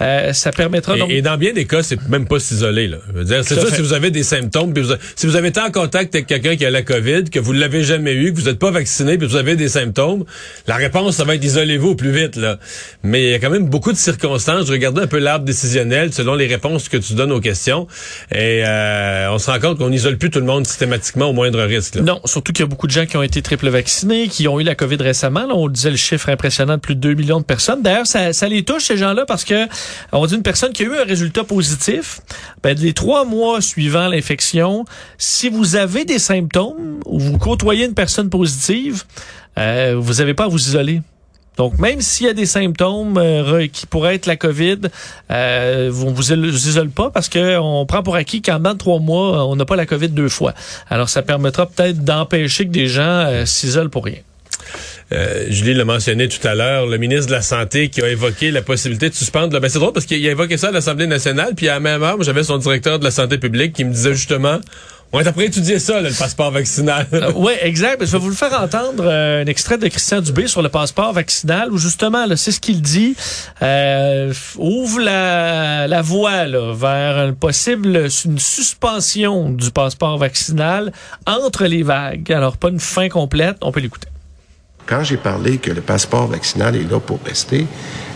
Euh, 0.00 0.32
ça 0.32 0.52
permettra 0.52 0.96
donc... 0.96 1.10
Et, 1.10 1.18
et 1.18 1.22
dans 1.22 1.36
bien 1.36 1.52
des 1.52 1.66
cas, 1.66 1.82
c'est 1.82 2.00
même 2.08 2.26
pas 2.26 2.40
s'isoler. 2.40 2.90
C'est 3.26 3.42
fait. 3.60 3.74
si 3.74 3.82
vous 3.82 3.92
avez 3.92 4.10
des 4.10 4.22
symptômes, 4.22 4.72
puis 4.72 4.82
vous 4.82 4.92
a- 4.92 4.98
si 5.14 5.26
vous 5.26 5.36
avez 5.36 5.48
été 5.48 5.60
en 5.60 5.70
contact 5.70 6.14
avec 6.14 6.26
quelqu'un 6.26 6.56
qui 6.56 6.64
a 6.64 6.70
la 6.70 6.82
COVID, 6.82 7.24
que 7.24 7.38
vous 7.38 7.52
ne 7.52 7.58
l'avez 7.60 7.82
jamais 7.82 7.95
eu, 8.04 8.32
que 8.32 8.38
vous 8.38 8.46
n'êtes 8.46 8.58
pas 8.58 8.70
vacciné, 8.70 9.18
puis 9.18 9.26
vous 9.26 9.36
avez 9.36 9.56
des 9.56 9.68
symptômes, 9.68 10.24
la 10.66 10.76
réponse, 10.76 11.16
ça 11.16 11.24
va 11.24 11.34
être 11.34 11.44
isolez-vous 11.44 11.90
au 11.90 11.94
plus 11.94 12.10
vite. 12.10 12.36
Là. 12.36 12.58
Mais 13.02 13.22
il 13.22 13.30
y 13.30 13.34
a 13.34 13.38
quand 13.38 13.50
même 13.50 13.68
beaucoup 13.68 13.92
de 13.92 13.96
circonstances. 13.96 14.66
Je 14.66 14.72
regardais 14.72 15.02
un 15.02 15.06
peu 15.06 15.18
l'arbre 15.18 15.44
décisionnel 15.44 16.12
selon 16.12 16.34
les 16.34 16.46
réponses 16.46 16.88
que 16.88 16.96
tu 16.96 17.14
donnes 17.14 17.32
aux 17.32 17.40
questions. 17.40 17.86
Et 18.32 18.62
euh, 18.66 19.30
on 19.30 19.38
se 19.38 19.50
rend 19.50 19.58
compte 19.60 19.78
qu'on 19.78 19.90
n'isole 19.90 20.18
plus 20.18 20.30
tout 20.30 20.40
le 20.40 20.46
monde 20.46 20.66
systématiquement 20.66 21.26
au 21.26 21.32
moindre 21.32 21.62
risque. 21.62 21.96
Non, 21.96 22.20
surtout 22.24 22.52
qu'il 22.52 22.64
y 22.64 22.66
a 22.66 22.68
beaucoup 22.68 22.86
de 22.86 22.92
gens 22.92 23.06
qui 23.06 23.16
ont 23.16 23.22
été 23.22 23.42
triple 23.42 23.68
vaccinés, 23.68 24.28
qui 24.28 24.48
ont 24.48 24.60
eu 24.60 24.64
la 24.64 24.74
COVID 24.74 24.96
récemment. 24.96 25.46
On 25.50 25.68
disait 25.68 25.90
le 25.90 25.96
chiffre 25.96 26.28
impressionnant 26.28 26.76
de 26.76 26.80
plus 26.80 26.94
de 26.94 27.00
2 27.00 27.14
millions 27.14 27.40
de 27.40 27.44
personnes. 27.44 27.82
D'ailleurs, 27.82 28.06
ça, 28.06 28.32
ça 28.32 28.48
les 28.48 28.64
touche, 28.64 28.84
ces 28.84 28.96
gens-là, 28.96 29.24
parce 29.26 29.44
que 29.44 29.66
on 30.12 30.26
dit 30.26 30.34
une 30.34 30.42
personne 30.42 30.72
qui 30.72 30.82
a 30.82 30.86
eu 30.86 30.96
un 30.96 31.04
résultat 31.04 31.44
positif, 31.44 32.20
ben, 32.62 32.76
les 32.76 32.92
trois 32.92 33.24
mois 33.24 33.60
suivant 33.60 34.08
l'infection, 34.08 34.84
si 35.18 35.48
vous 35.48 35.76
avez 35.76 36.04
des 36.04 36.18
symptômes 36.18 37.00
ou 37.06 37.18
vous 37.18 37.38
côtoyez 37.38 37.85
une 37.86 37.94
personne 37.94 38.30
positive, 38.30 39.04
euh, 39.58 39.94
vous 39.98 40.14
n'avez 40.14 40.34
pas 40.34 40.44
à 40.44 40.48
vous 40.48 40.58
isoler. 40.58 41.00
Donc, 41.56 41.78
même 41.78 42.00
s'il 42.00 42.26
y 42.26 42.28
a 42.28 42.34
des 42.34 42.46
symptômes 42.46 43.16
euh, 43.16 43.66
qui 43.66 43.86
pourraient 43.86 44.14
être 44.14 44.26
la 44.26 44.36
COVID, 44.36 44.78
euh, 45.30 45.90
on 46.04 46.12
vous 46.12 46.32
isole 46.32 46.90
pas 46.90 47.10
parce 47.10 47.28
que 47.28 47.58
on 47.58 47.86
prend 47.86 48.02
pour 48.02 48.14
acquis 48.14 48.42
qu'en 48.42 48.58
dedans 48.58 48.74
de 48.74 48.78
trois 48.78 48.98
mois, 48.98 49.46
on 49.46 49.56
n'a 49.56 49.64
pas 49.64 49.76
la 49.76 49.86
COVID 49.86 50.10
deux 50.10 50.28
fois. 50.28 50.52
Alors, 50.90 51.08
ça 51.08 51.22
permettra 51.22 51.66
peut-être 51.66 52.04
d'empêcher 52.04 52.66
que 52.66 52.72
des 52.72 52.88
gens 52.88 53.02
euh, 53.02 53.46
s'isolent 53.46 53.90
pour 53.90 54.04
rien. 54.04 54.18
Julie 55.48 55.74
l'a 55.74 55.84
mentionné 55.84 56.26
tout 56.26 56.44
à 56.44 56.56
l'heure, 56.56 56.86
le 56.86 56.98
ministre 56.98 57.26
de 57.26 57.32
la 57.32 57.40
Santé 57.40 57.90
qui 57.90 58.02
a 58.02 58.08
évoqué 58.08 58.50
la 58.50 58.60
possibilité 58.60 59.08
de 59.08 59.14
suspendre. 59.14 59.54
là, 59.54 59.60
Ben, 59.60 59.68
c'est 59.68 59.78
drôle 59.78 59.92
parce 59.92 60.04
qu'il 60.04 60.26
a 60.26 60.30
évoqué 60.32 60.56
ça 60.56 60.68
à 60.68 60.70
l'Assemblée 60.72 61.06
nationale, 61.06 61.52
puis 61.56 61.68
à 61.68 61.74
la 61.74 61.80
même 61.80 62.02
heure, 62.02 62.20
j'avais 62.24 62.42
son 62.42 62.58
directeur 62.58 62.98
de 62.98 63.04
la 63.04 63.12
santé 63.12 63.38
publique 63.38 63.72
qui 63.72 63.84
me 63.84 63.92
disait 63.92 64.14
justement, 64.14 64.58
on 65.12 65.20
est 65.20 65.26
après 65.26 65.46
étudier 65.46 65.78
ça, 65.78 66.00
là, 66.00 66.08
le 66.08 66.14
passeport 66.14 66.50
vaccinal. 66.50 67.06
Euh, 67.12 67.32
oui, 67.36 67.52
exact. 67.62 68.04
Je 68.04 68.10
vais 68.12 68.18
vous 68.18 68.28
le 68.28 68.34
faire 68.34 68.60
entendre 68.60 69.04
euh, 69.04 69.42
un 69.42 69.46
extrait 69.46 69.78
de 69.78 69.88
Christian 69.88 70.20
Dubé 70.20 70.46
sur 70.46 70.62
le 70.62 70.68
passeport 70.68 71.12
vaccinal 71.12 71.72
où 71.72 71.78
justement, 71.78 72.26
c'est 72.36 72.52
ce 72.52 72.60
qu'il 72.60 72.82
dit, 72.82 73.16
euh, 73.62 74.32
ouvre 74.56 75.00
la, 75.00 75.86
la 75.86 76.02
voie 76.02 76.46
là, 76.46 76.74
vers 76.74 77.28
une 77.28 77.34
possible 77.34 78.08
une 78.24 78.38
suspension 78.38 79.50
du 79.50 79.70
passeport 79.70 80.18
vaccinal 80.18 80.92
entre 81.26 81.64
les 81.64 81.82
vagues. 81.82 82.32
Alors, 82.32 82.56
pas 82.56 82.68
une 82.68 82.80
fin 82.80 83.08
complète, 83.08 83.56
on 83.62 83.72
peut 83.72 83.80
l'écouter. 83.80 84.08
Quand 84.86 85.02
j'ai 85.02 85.16
parlé 85.16 85.58
que 85.58 85.70
le 85.70 85.80
passeport 85.80 86.26
vaccinal 86.26 86.76
est 86.76 86.90
là 86.90 87.00
pour 87.00 87.20
rester, 87.24 87.66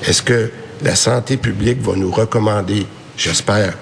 est-ce 0.06 0.23
que 0.23 0.50
la 0.82 0.94
santé 0.94 1.37
publique 1.37 1.80
va 1.80 1.94
nous 1.97 2.11
recommander, 2.11 2.87
j'espère, 3.16 3.75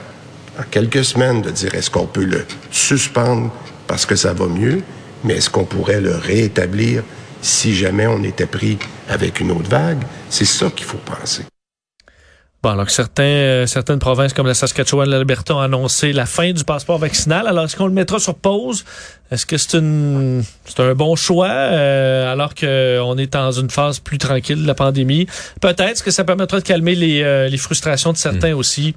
en 0.59 0.63
quelques 0.71 1.05
semaines, 1.05 1.43
de 1.43 1.51
dire 1.51 1.75
est-ce 1.75 1.91
qu'on 1.91 2.07
peut 2.07 2.25
le 2.25 2.45
suspendre 2.71 3.53
parce 3.87 4.05
que 4.07 4.17
ça 4.17 4.33
va 4.33 4.47
mieux, 4.47 4.83
mais 5.25 5.35
est-ce 5.35 5.51
qu'on 5.51 5.65
pourrait 5.65 6.01
le 6.01 6.15
réétablir 6.15 7.03
si 7.41 7.75
jamais 7.75 8.07
on 8.07 8.23
était 8.23 8.47
pris 8.47 8.79
avec 9.09 9.41
une 9.41 9.53
autre 9.53 9.71
vague? 9.71 10.03
C'est 10.29 10.45
ça 10.45 10.71
qu'il 10.71 10.87
faut 10.87 10.99
penser. 10.99 11.45
Bon, 12.63 12.71
alors 12.71 12.87
que 12.87 12.93
certains, 12.93 13.23
euh, 13.23 13.67
certaines 13.67 14.01
provinces 14.01 14.33
comme 14.33 14.49
la 14.49 14.55
Saskatchewan 14.55 15.07
et 15.07 15.11
l'Alberta 15.11 15.55
ont 15.55 15.61
annoncé 15.61 16.13
la 16.13 16.27
fin 16.27 16.51
du 16.53 16.65
passeport 16.65 16.99
vaccinal. 16.99 17.47
Alors, 17.47 17.65
est-ce 17.65 17.77
qu'on 17.77 17.87
le 17.87 17.93
mettra 17.93 18.19
sur 18.19 18.35
pause? 18.35 18.85
Est-ce 19.31 19.45
que 19.45 19.59
c'est 19.59 19.77
une 19.77 20.43
c'est 20.65 20.81
un 20.81 20.95
bon 20.95 21.15
choix 21.15 21.51
euh, 21.51 22.33
alors 22.33 22.55
qu'on 22.55 23.19
est 23.19 23.33
dans 23.35 23.53
une 23.53 23.69
phase 23.69 23.99
plus 23.99 24.17
tranquille 24.17 24.63
de 24.63 24.67
la 24.67 24.75
pandémie? 24.75 25.27
Peut-être 25.61 26.03
que 26.03 26.11
ça 26.11 26.25
permettra 26.25 26.61
de 26.61 26.65
calmer 26.65 26.95
les, 26.95 27.23
euh, 27.23 27.47
les 27.49 27.59
frustrations 27.59 28.13
de 28.13 28.17
certains 28.17 28.55
aussi. 28.55 28.95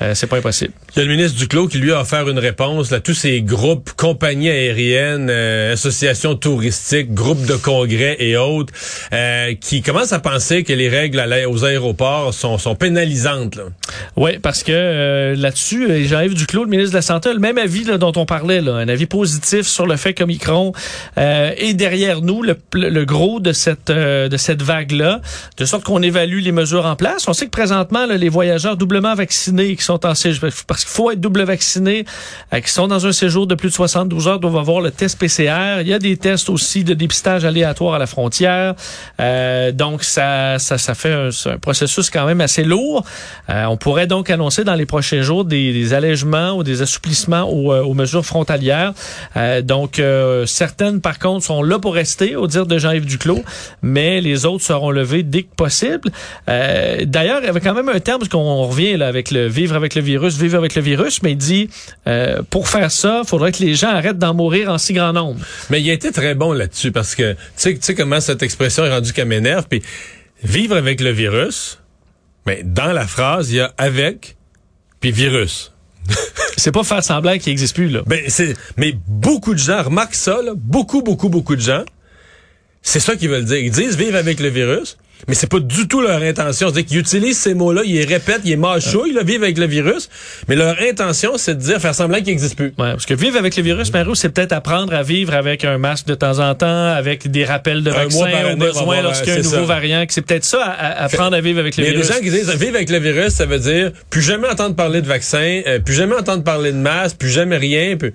Euh, 0.00 0.14
c'est 0.14 0.26
pas 0.26 0.38
impossible. 0.38 0.72
Il 0.96 1.00
y 1.00 1.02
a 1.02 1.04
le 1.04 1.14
ministre 1.14 1.38
Duclos 1.38 1.68
qui 1.68 1.78
lui 1.78 1.92
a 1.92 2.00
offert 2.00 2.28
une 2.30 2.38
réponse 2.38 2.90
là, 2.90 3.00
tous 3.00 3.14
ces 3.14 3.42
groupes, 3.42 3.92
compagnies 3.92 4.48
aériennes, 4.48 5.28
euh, 5.30 5.74
associations 5.74 6.34
touristiques, 6.34 7.12
groupes 7.12 7.44
de 7.44 7.54
congrès 7.54 8.16
et 8.20 8.38
autres, 8.38 8.72
euh, 9.12 9.54
qui 9.60 9.82
commencent 9.82 10.14
à 10.14 10.18
penser 10.18 10.64
que 10.64 10.72
les 10.72 10.88
règles 10.88 11.22
aux 11.46 11.64
aéroports 11.64 12.32
sont, 12.32 12.56
sont 12.56 12.74
pénalisantes. 13.04 13.56
Là. 13.56 13.64
Oui, 14.16 14.38
parce 14.38 14.62
que 14.62 14.72
euh, 14.72 15.36
là-dessus, 15.36 15.90
euh, 15.90 16.04
Jean-Yves 16.06 16.34
Duclos, 16.34 16.64
le 16.64 16.70
ministre 16.70 16.92
de 16.92 16.98
la 16.98 17.02
Santé, 17.02 17.32
le 17.32 17.38
même 17.38 17.58
avis 17.58 17.84
là, 17.84 17.98
dont 17.98 18.12
on 18.16 18.26
parlait, 18.26 18.60
là, 18.60 18.74
un 18.74 18.88
avis 18.88 19.06
positif 19.06 19.66
sur 19.66 19.86
le 19.86 19.96
fait 19.96 20.14
qu'Omicron 20.14 20.72
euh, 21.18 21.52
est 21.56 21.74
derrière 21.74 22.20
nous, 22.20 22.42
le, 22.42 22.56
le 22.74 23.04
gros 23.04 23.40
de 23.40 23.52
cette 23.52 23.90
euh, 23.90 24.28
cette 24.36 24.62
vague-là, 24.62 25.20
de 25.56 25.64
sorte 25.64 25.84
qu'on 25.84 26.02
évalue 26.02 26.40
les 26.40 26.52
mesures 26.52 26.84
en 26.84 26.96
place. 26.96 27.26
On 27.28 27.32
sait 27.32 27.46
que 27.46 27.50
présentement, 27.50 28.04
là, 28.04 28.16
les 28.16 28.28
voyageurs 28.28 28.76
doublement 28.76 29.14
vaccinés 29.14 29.74
qui 29.74 29.82
sont 29.82 30.04
en 30.04 30.14
séjour, 30.14 30.50
parce 30.66 30.84
qu'il 30.84 30.92
faut 30.92 31.10
être 31.10 31.20
double 31.20 31.42
vacciné, 31.42 32.04
euh, 32.52 32.60
qui 32.60 32.70
sont 32.70 32.86
dans 32.86 33.06
un 33.06 33.12
séjour 33.12 33.46
de 33.46 33.54
plus 33.54 33.70
de 33.70 33.74
72 33.74 34.28
heures, 34.28 34.40
doivent 34.40 34.58
avoir 34.58 34.80
le 34.80 34.90
test 34.90 35.18
PCR. 35.18 35.80
Il 35.80 35.88
y 35.88 35.94
a 35.94 35.98
des 35.98 36.16
tests 36.18 36.50
aussi 36.50 36.84
de 36.84 36.92
dépistage 36.94 37.44
aléatoire 37.44 37.94
à 37.94 37.98
la 37.98 38.06
frontière. 38.06 38.74
Euh, 39.20 39.72
donc, 39.72 40.04
ça, 40.04 40.58
ça, 40.58 40.76
ça 40.78 40.94
fait 40.94 41.12
un, 41.12 41.30
un 41.46 41.58
processus 41.58 42.10
quand 42.10 42.26
même 42.26 42.40
assez 42.40 42.64
lourd. 42.64 42.93
Euh, 43.50 43.64
on 43.64 43.76
pourrait 43.76 44.06
donc 44.06 44.30
annoncer 44.30 44.64
dans 44.64 44.74
les 44.74 44.86
prochains 44.86 45.22
jours 45.22 45.44
des, 45.44 45.72
des 45.72 45.94
allègements 45.94 46.52
ou 46.52 46.62
des 46.62 46.82
assouplissements 46.82 47.42
aux, 47.42 47.72
euh, 47.72 47.94
mesures 47.94 48.26
frontalières. 48.26 48.92
Euh, 49.36 49.62
donc, 49.62 50.02
certaines, 50.46 51.00
par 51.00 51.18
contre, 51.18 51.44
sont 51.44 51.62
là 51.62 51.78
pour 51.78 51.94
rester, 51.94 52.36
au 52.36 52.46
dire 52.46 52.66
de 52.66 52.78
Jean-Yves 52.78 53.06
Duclos, 53.06 53.42
mais 53.82 54.20
les 54.20 54.46
autres 54.46 54.64
seront 54.64 54.90
levées 54.90 55.22
dès 55.22 55.42
que 55.42 55.54
possible. 55.54 56.10
D'ailleurs, 56.46 57.40
il 57.40 57.46
y 57.46 57.48
avait 57.48 57.60
quand 57.60 57.74
même 57.74 57.88
un 57.88 58.00
terme, 58.00 58.18
parce 58.18 58.28
qu'on 58.28 58.62
revient 58.62 58.96
là, 58.96 59.06
avec 59.06 59.30
le 59.30 59.46
vivre 59.46 59.76
avec 59.76 59.94
le 59.94 60.02
virus, 60.02 60.36
vivre 60.36 60.58
avec 60.58 60.74
le 60.74 60.82
virus, 60.82 61.22
mais 61.22 61.32
il 61.32 61.36
dit, 61.36 61.70
pour 62.50 62.68
faire 62.68 62.90
ça, 62.90 63.22
il 63.24 63.28
faudrait 63.28 63.52
que 63.52 63.62
les 63.62 63.74
gens 63.74 63.88
arrêtent 63.88 64.18
d'en 64.18 64.34
mourir 64.34 64.70
en 64.70 64.78
si 64.78 64.92
grand 64.92 65.12
nombre. 65.12 65.40
Mais 65.70 65.80
il 65.80 65.88
a 65.90 65.92
été 65.92 66.12
très 66.12 66.34
bon 66.34 66.52
là-dessus 66.52 66.92
parce 66.92 67.14
que 67.14 67.34
tu 67.56 67.78
sais 67.80 67.94
comment 67.94 68.20
cette 68.20 68.42
expression 68.42 68.84
est 68.84 68.90
rendue 68.90 69.12
qu'elle 69.12 69.28
m'énerve. 69.28 69.66
Puis 69.68 69.82
vivre 70.42 70.76
avec 70.76 71.00
le 71.00 71.10
virus, 71.10 71.78
mais 72.46 72.62
dans 72.64 72.92
la 72.92 73.06
phrase, 73.06 73.50
il 73.50 73.56
y 73.56 73.60
a 73.60 73.72
avec 73.78 74.36
puis 75.00 75.12
virus. 75.12 75.72
C'est 76.56 76.72
pas 76.72 76.84
faire 76.84 77.02
semblant 77.02 77.36
qu'il 77.38 77.50
n'existe 77.50 77.74
plus, 77.74 77.88
là. 77.88 78.02
Ben, 78.06 78.22
c'est, 78.28 78.54
mais 78.76 78.94
beaucoup 79.06 79.54
de 79.54 79.58
gens 79.58 79.82
remarquent 79.82 80.14
ça, 80.14 80.40
là, 80.42 80.52
beaucoup, 80.54 81.02
beaucoup, 81.02 81.28
beaucoup 81.28 81.56
de 81.56 81.60
gens. 81.60 81.84
C'est 82.82 83.00
ça 83.00 83.16
qu'ils 83.16 83.28
veulent 83.28 83.44
dire. 83.44 83.58
Ils 83.58 83.70
disent 83.70 83.96
vivre 83.96 84.16
avec 84.16 84.40
le 84.40 84.48
virus, 84.48 84.96
mais 85.28 85.34
c'est 85.34 85.48
pas 85.48 85.60
du 85.60 85.88
tout 85.88 86.00
leur 86.00 86.22
intention. 86.22 86.68
C'est-à-dire 86.68 86.86
qu'ils 86.86 86.98
utilisent 86.98 87.38
ces 87.38 87.54
mots-là, 87.54 87.82
ils 87.84 87.94
les 87.94 88.04
répètent, 88.04 88.42
ils 88.44 88.50
les 88.50 88.56
mâchouillent, 88.56 89.12
là, 89.12 89.22
vivre 89.22 89.44
avec 89.44 89.58
le 89.58 89.66
virus, 89.66 90.08
mais 90.48 90.56
leur 90.56 90.76
intention, 90.80 91.36
c'est 91.36 91.54
de 91.54 91.60
dire, 91.60 91.80
faire 91.80 91.94
semblant 91.94 92.18
qu'il 92.18 92.26
n'existe 92.26 92.56
plus. 92.56 92.74
Ouais, 92.78 92.92
parce 92.92 93.06
que 93.06 93.14
vivre 93.14 93.38
avec 93.38 93.56
le 93.56 93.62
virus, 93.62 93.92
Mario, 93.92 94.14
c'est 94.14 94.28
peut-être 94.28 94.52
apprendre 94.52 94.94
à 94.94 95.02
vivre 95.02 95.34
avec 95.34 95.64
un 95.64 95.78
masque 95.78 96.06
de 96.06 96.14
temps 96.14 96.38
en 96.38 96.54
temps, 96.54 96.88
avec 96.88 97.30
des 97.30 97.44
rappels 97.44 97.82
de 97.82 97.90
vaccins 97.90 98.52
au 98.52 98.56
besoin 98.56 99.02
lorsqu'il 99.02 99.28
y 99.28 99.36
a 99.36 99.40
un 99.40 99.42
nouveau 99.42 99.56
ça. 99.56 99.62
variant, 99.62 100.04
c'est 100.08 100.22
peut-être 100.22 100.44
ça, 100.44 100.64
à, 100.64 101.04
apprendre 101.04 101.36
à 101.36 101.40
vivre 101.40 101.60
avec 101.60 101.76
le 101.76 101.84
Mais 101.84 101.90
il 101.90 101.92
y 101.92 101.96
a 101.96 102.00
des 102.00 102.06
virus. 102.06 102.16
gens 102.16 102.22
qui 102.22 102.30
disent 102.30 102.50
vivre 102.56 102.76
avec 102.76 102.90
le 102.90 102.98
virus, 102.98 103.32
ça 103.32 103.46
veut 103.46 103.58
dire 103.58 103.92
plus 104.10 104.22
jamais 104.22 104.48
entendre 104.48 104.74
parler 104.76 105.02
de 105.02 105.06
vaccin, 105.06 105.62
euh, 105.66 105.78
plus 105.78 105.94
jamais 105.94 106.14
entendre 106.14 106.44
parler 106.44 106.72
de 106.72 106.78
masque, 106.78 107.16
plus 107.16 107.30
jamais 107.30 107.56
rien. 107.56 107.96
Plus... 107.96 108.14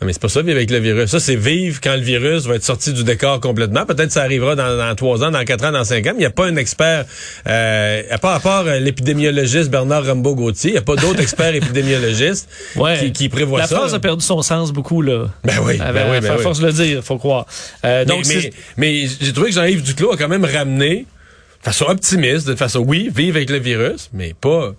Non, 0.00 0.06
mais 0.06 0.12
c'est 0.12 0.22
pas 0.22 0.28
ça 0.28 0.42
vivre 0.42 0.56
avec 0.56 0.70
le 0.70 0.78
virus. 0.78 1.10
Ça, 1.10 1.18
c'est 1.18 1.34
vivre 1.34 1.80
quand 1.82 1.94
le 1.96 2.02
virus 2.02 2.44
va 2.44 2.54
être 2.54 2.62
sorti 2.62 2.92
du 2.92 3.02
décor 3.02 3.40
complètement. 3.40 3.84
Peut-être 3.84 4.12
ça 4.12 4.22
arrivera 4.22 4.54
dans, 4.54 4.94
3 4.94 5.24
ans, 5.24 5.30
dans 5.32 5.44
4 5.44 5.64
ans, 5.64 5.72
dans 5.72 5.82
5 5.82 6.06
ans, 6.06 6.10
mais 6.10 6.18
il 6.18 6.18
n'y 6.20 6.24
a 6.24 6.30
pas 6.30 6.46
un 6.46 6.54
expert, 6.54 7.04
euh, 7.48 8.02
à 8.08 8.18
part, 8.18 8.34
à 8.36 8.38
part 8.40 8.66
euh, 8.68 8.78
l'épidémiologiste 8.78 9.70
Bernard 9.70 10.06
Rambo-Gauthier, 10.06 10.70
il 10.70 10.74
n'y 10.74 10.78
a 10.78 10.82
pas 10.82 10.94
d'autre 10.94 11.20
expert 11.20 11.52
épidémiologiste 11.54 12.48
Ouais. 12.76 12.96
qui, 13.00 13.12
qui 13.12 13.28
prévoit 13.28 13.58
La 13.58 13.66
ça. 13.66 13.76
phrase 13.76 13.92
a 13.94 13.98
perdu 13.98 14.24
son 14.24 14.40
sens 14.42 14.72
beaucoup, 14.72 15.02
là. 15.02 15.26
Ben 15.42 15.54
oui, 15.64 15.78
ben 15.78 16.06
oui, 16.12 16.20
ben 16.20 16.38
force 16.38 16.60
de 16.60 16.66
le 16.66 16.72
dire, 16.72 17.02
faut 17.02 17.18
croire. 17.18 17.46
Euh, 17.84 18.04
donc, 18.04 18.24
mais, 18.28 18.40
c'est- 18.40 18.52
mais, 18.76 19.02
mais 19.02 19.08
j'ai 19.20 19.32
trouvé 19.32 19.48
que 19.48 19.56
Jean-Yves 19.56 19.82
Duclos 19.82 20.12
a 20.12 20.16
quand 20.16 20.28
même 20.28 20.44
ramené, 20.44 21.06
de 21.60 21.64
façon 21.64 21.86
optimiste, 21.86 22.46
de 22.46 22.54
façon, 22.54 22.84
oui, 22.86 23.10
vivre 23.12 23.36
avec 23.36 23.50
le 23.50 23.58
virus, 23.58 24.10
mais 24.12 24.32
pas 24.40 24.74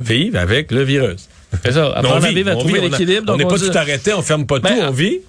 vivre 0.00 0.38
avec 0.38 0.70
le 0.72 0.82
virus. 0.82 1.28
C'est 1.64 1.72
ça, 1.72 1.86
à 1.86 1.98
à 1.98 2.00
on 2.00 2.02
trouver 2.04 2.32
vit, 2.34 2.44
on 2.46 2.50
a- 2.76 2.78
l'équilibre. 2.88 3.32
On 3.32 3.36
n'est 3.36 3.44
pas 3.46 3.56
dit- 3.58 3.70
tout 3.70 3.78
arrêté, 3.78 4.12
on 4.14 4.22
ferme 4.22 4.46
pas 4.46 4.58
Ben, 4.58 4.70
tout, 4.76 4.82
on 4.82 4.90
vit. 4.90 5.20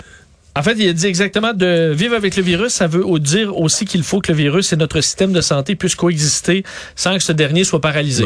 En 0.56 0.64
fait, 0.64 0.74
il 0.78 0.90
a 0.90 0.94
dit 0.94 1.06
exactement 1.06 1.54
de 1.54 1.92
vivre 1.94 2.16
avec 2.16 2.36
le 2.36 2.42
virus, 2.42 2.74
ça 2.74 2.88
veut 2.88 3.04
dire 3.20 3.56
aussi 3.56 3.86
qu'il 3.86 4.02
faut 4.02 4.22
que 4.22 4.32
le 4.32 4.38
virus 4.38 4.74
et 4.74 4.76
notre 4.76 5.02
système 5.02 5.32
de 5.32 5.42
santé 5.42 5.76
puissent 5.76 5.94
coexister 5.96 6.64
sans 6.96 7.16
que 7.16 7.24
ce 7.24 7.32
dernier 7.32 7.64
soit 7.64 7.80
paralysé. 7.82 8.26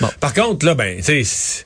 Ouais. 0.00 0.08
Par 0.20 0.32
contre, 0.32 0.64
là, 0.64 0.74
ben, 0.74 0.98
tu 1.02 1.24
sais, 1.24 1.64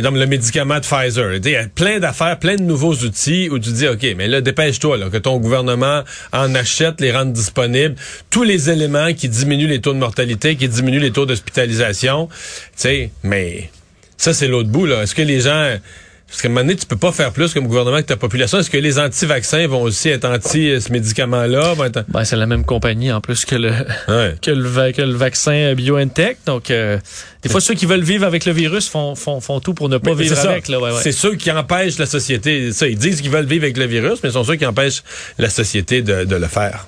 donc, 0.00 0.16
le 0.16 0.26
médicament 0.26 0.76
de 0.76 0.80
Pfizer. 0.84 1.34
Il 1.36 1.48
y 1.50 1.54
a 1.56 1.66
plein 1.68 2.00
d'affaires, 2.00 2.36
plein 2.38 2.56
de 2.56 2.62
nouveaux 2.62 2.94
outils 2.94 3.48
où 3.48 3.58
tu 3.60 3.70
dis, 3.70 3.86
OK, 3.86 4.04
mais 4.16 4.26
là, 4.26 4.40
dépêche-toi, 4.40 4.96
là, 4.96 5.08
que 5.08 5.18
ton 5.18 5.38
gouvernement 5.38 6.02
en 6.32 6.52
achète, 6.56 7.00
les 7.00 7.12
rende 7.12 7.32
disponibles, 7.32 7.94
tous 8.30 8.42
les 8.42 8.70
éléments 8.70 9.12
qui 9.12 9.28
diminuent 9.28 9.68
les 9.68 9.80
taux 9.80 9.92
de 9.92 9.98
mortalité, 9.98 10.56
qui 10.56 10.68
diminuent 10.68 10.98
les 11.00 11.12
taux 11.12 11.26
d'hospitalisation. 11.26 12.28
Tu 12.28 12.34
sais, 12.76 13.10
mais 13.22 13.70
ça, 14.18 14.34
c'est 14.34 14.48
l'autre 14.48 14.68
bout, 14.68 14.84
là. 14.84 15.02
Est-ce 15.02 15.14
que 15.14 15.22
les 15.22 15.40
gens... 15.40 15.78
Parce 16.26 16.42
qu'à 16.42 16.48
un 16.48 16.50
moment 16.50 16.60
donné, 16.60 16.76
tu 16.76 16.84
peux 16.84 16.96
pas 16.96 17.10
faire 17.10 17.32
plus 17.32 17.54
comme 17.54 17.66
gouvernement 17.66 17.96
que 17.96 18.02
ta 18.02 18.18
population. 18.18 18.58
Est-ce 18.58 18.68
que 18.68 18.76
les 18.76 18.98
anti-vaccins 18.98 19.66
vont 19.66 19.80
aussi 19.80 20.10
être 20.10 20.26
anti 20.26 20.68
euh, 20.68 20.78
ce 20.78 20.92
médicament-là? 20.92 21.74
Ben, 22.08 22.22
c'est 22.24 22.36
la 22.36 22.44
même 22.44 22.66
compagnie 22.66 23.10
en 23.10 23.22
plus 23.22 23.46
que 23.46 23.54
le 23.54 23.70
que, 24.42 24.50
le, 24.50 24.92
que 24.92 25.00
le 25.00 25.14
vaccin 25.14 25.72
BioNTech. 25.74 26.36
Donc, 26.44 26.70
euh, 26.70 26.98
des 27.42 27.48
fois, 27.48 27.62
ceux 27.62 27.72
qui 27.72 27.86
veulent 27.86 28.02
vivre 28.02 28.26
avec 28.26 28.44
le 28.44 28.52
virus 28.52 28.90
font, 28.90 29.14
font, 29.14 29.40
font 29.40 29.60
tout 29.60 29.72
pour 29.72 29.88
ne 29.88 29.96
pas 29.96 30.12
vivre 30.12 30.38
avec. 30.38 30.68
Ouais, 30.68 30.90
C'est 31.00 31.12
ceux 31.12 31.34
qui 31.34 31.50
empêchent 31.50 31.98
la 31.98 32.04
société. 32.04 32.72
Ça, 32.72 32.88
ils 32.88 32.98
disent 32.98 33.22
qu'ils 33.22 33.30
veulent 33.30 33.46
vivre 33.46 33.64
avec 33.64 33.78
le 33.78 33.86
virus, 33.86 34.18
mais 34.22 34.28
ce 34.28 34.34
sont 34.34 34.44
ceux 34.44 34.56
qui 34.56 34.66
empêchent 34.66 35.02
la 35.38 35.48
société 35.48 36.02
de, 36.02 36.24
de 36.24 36.36
le 36.36 36.46
faire. 36.46 36.86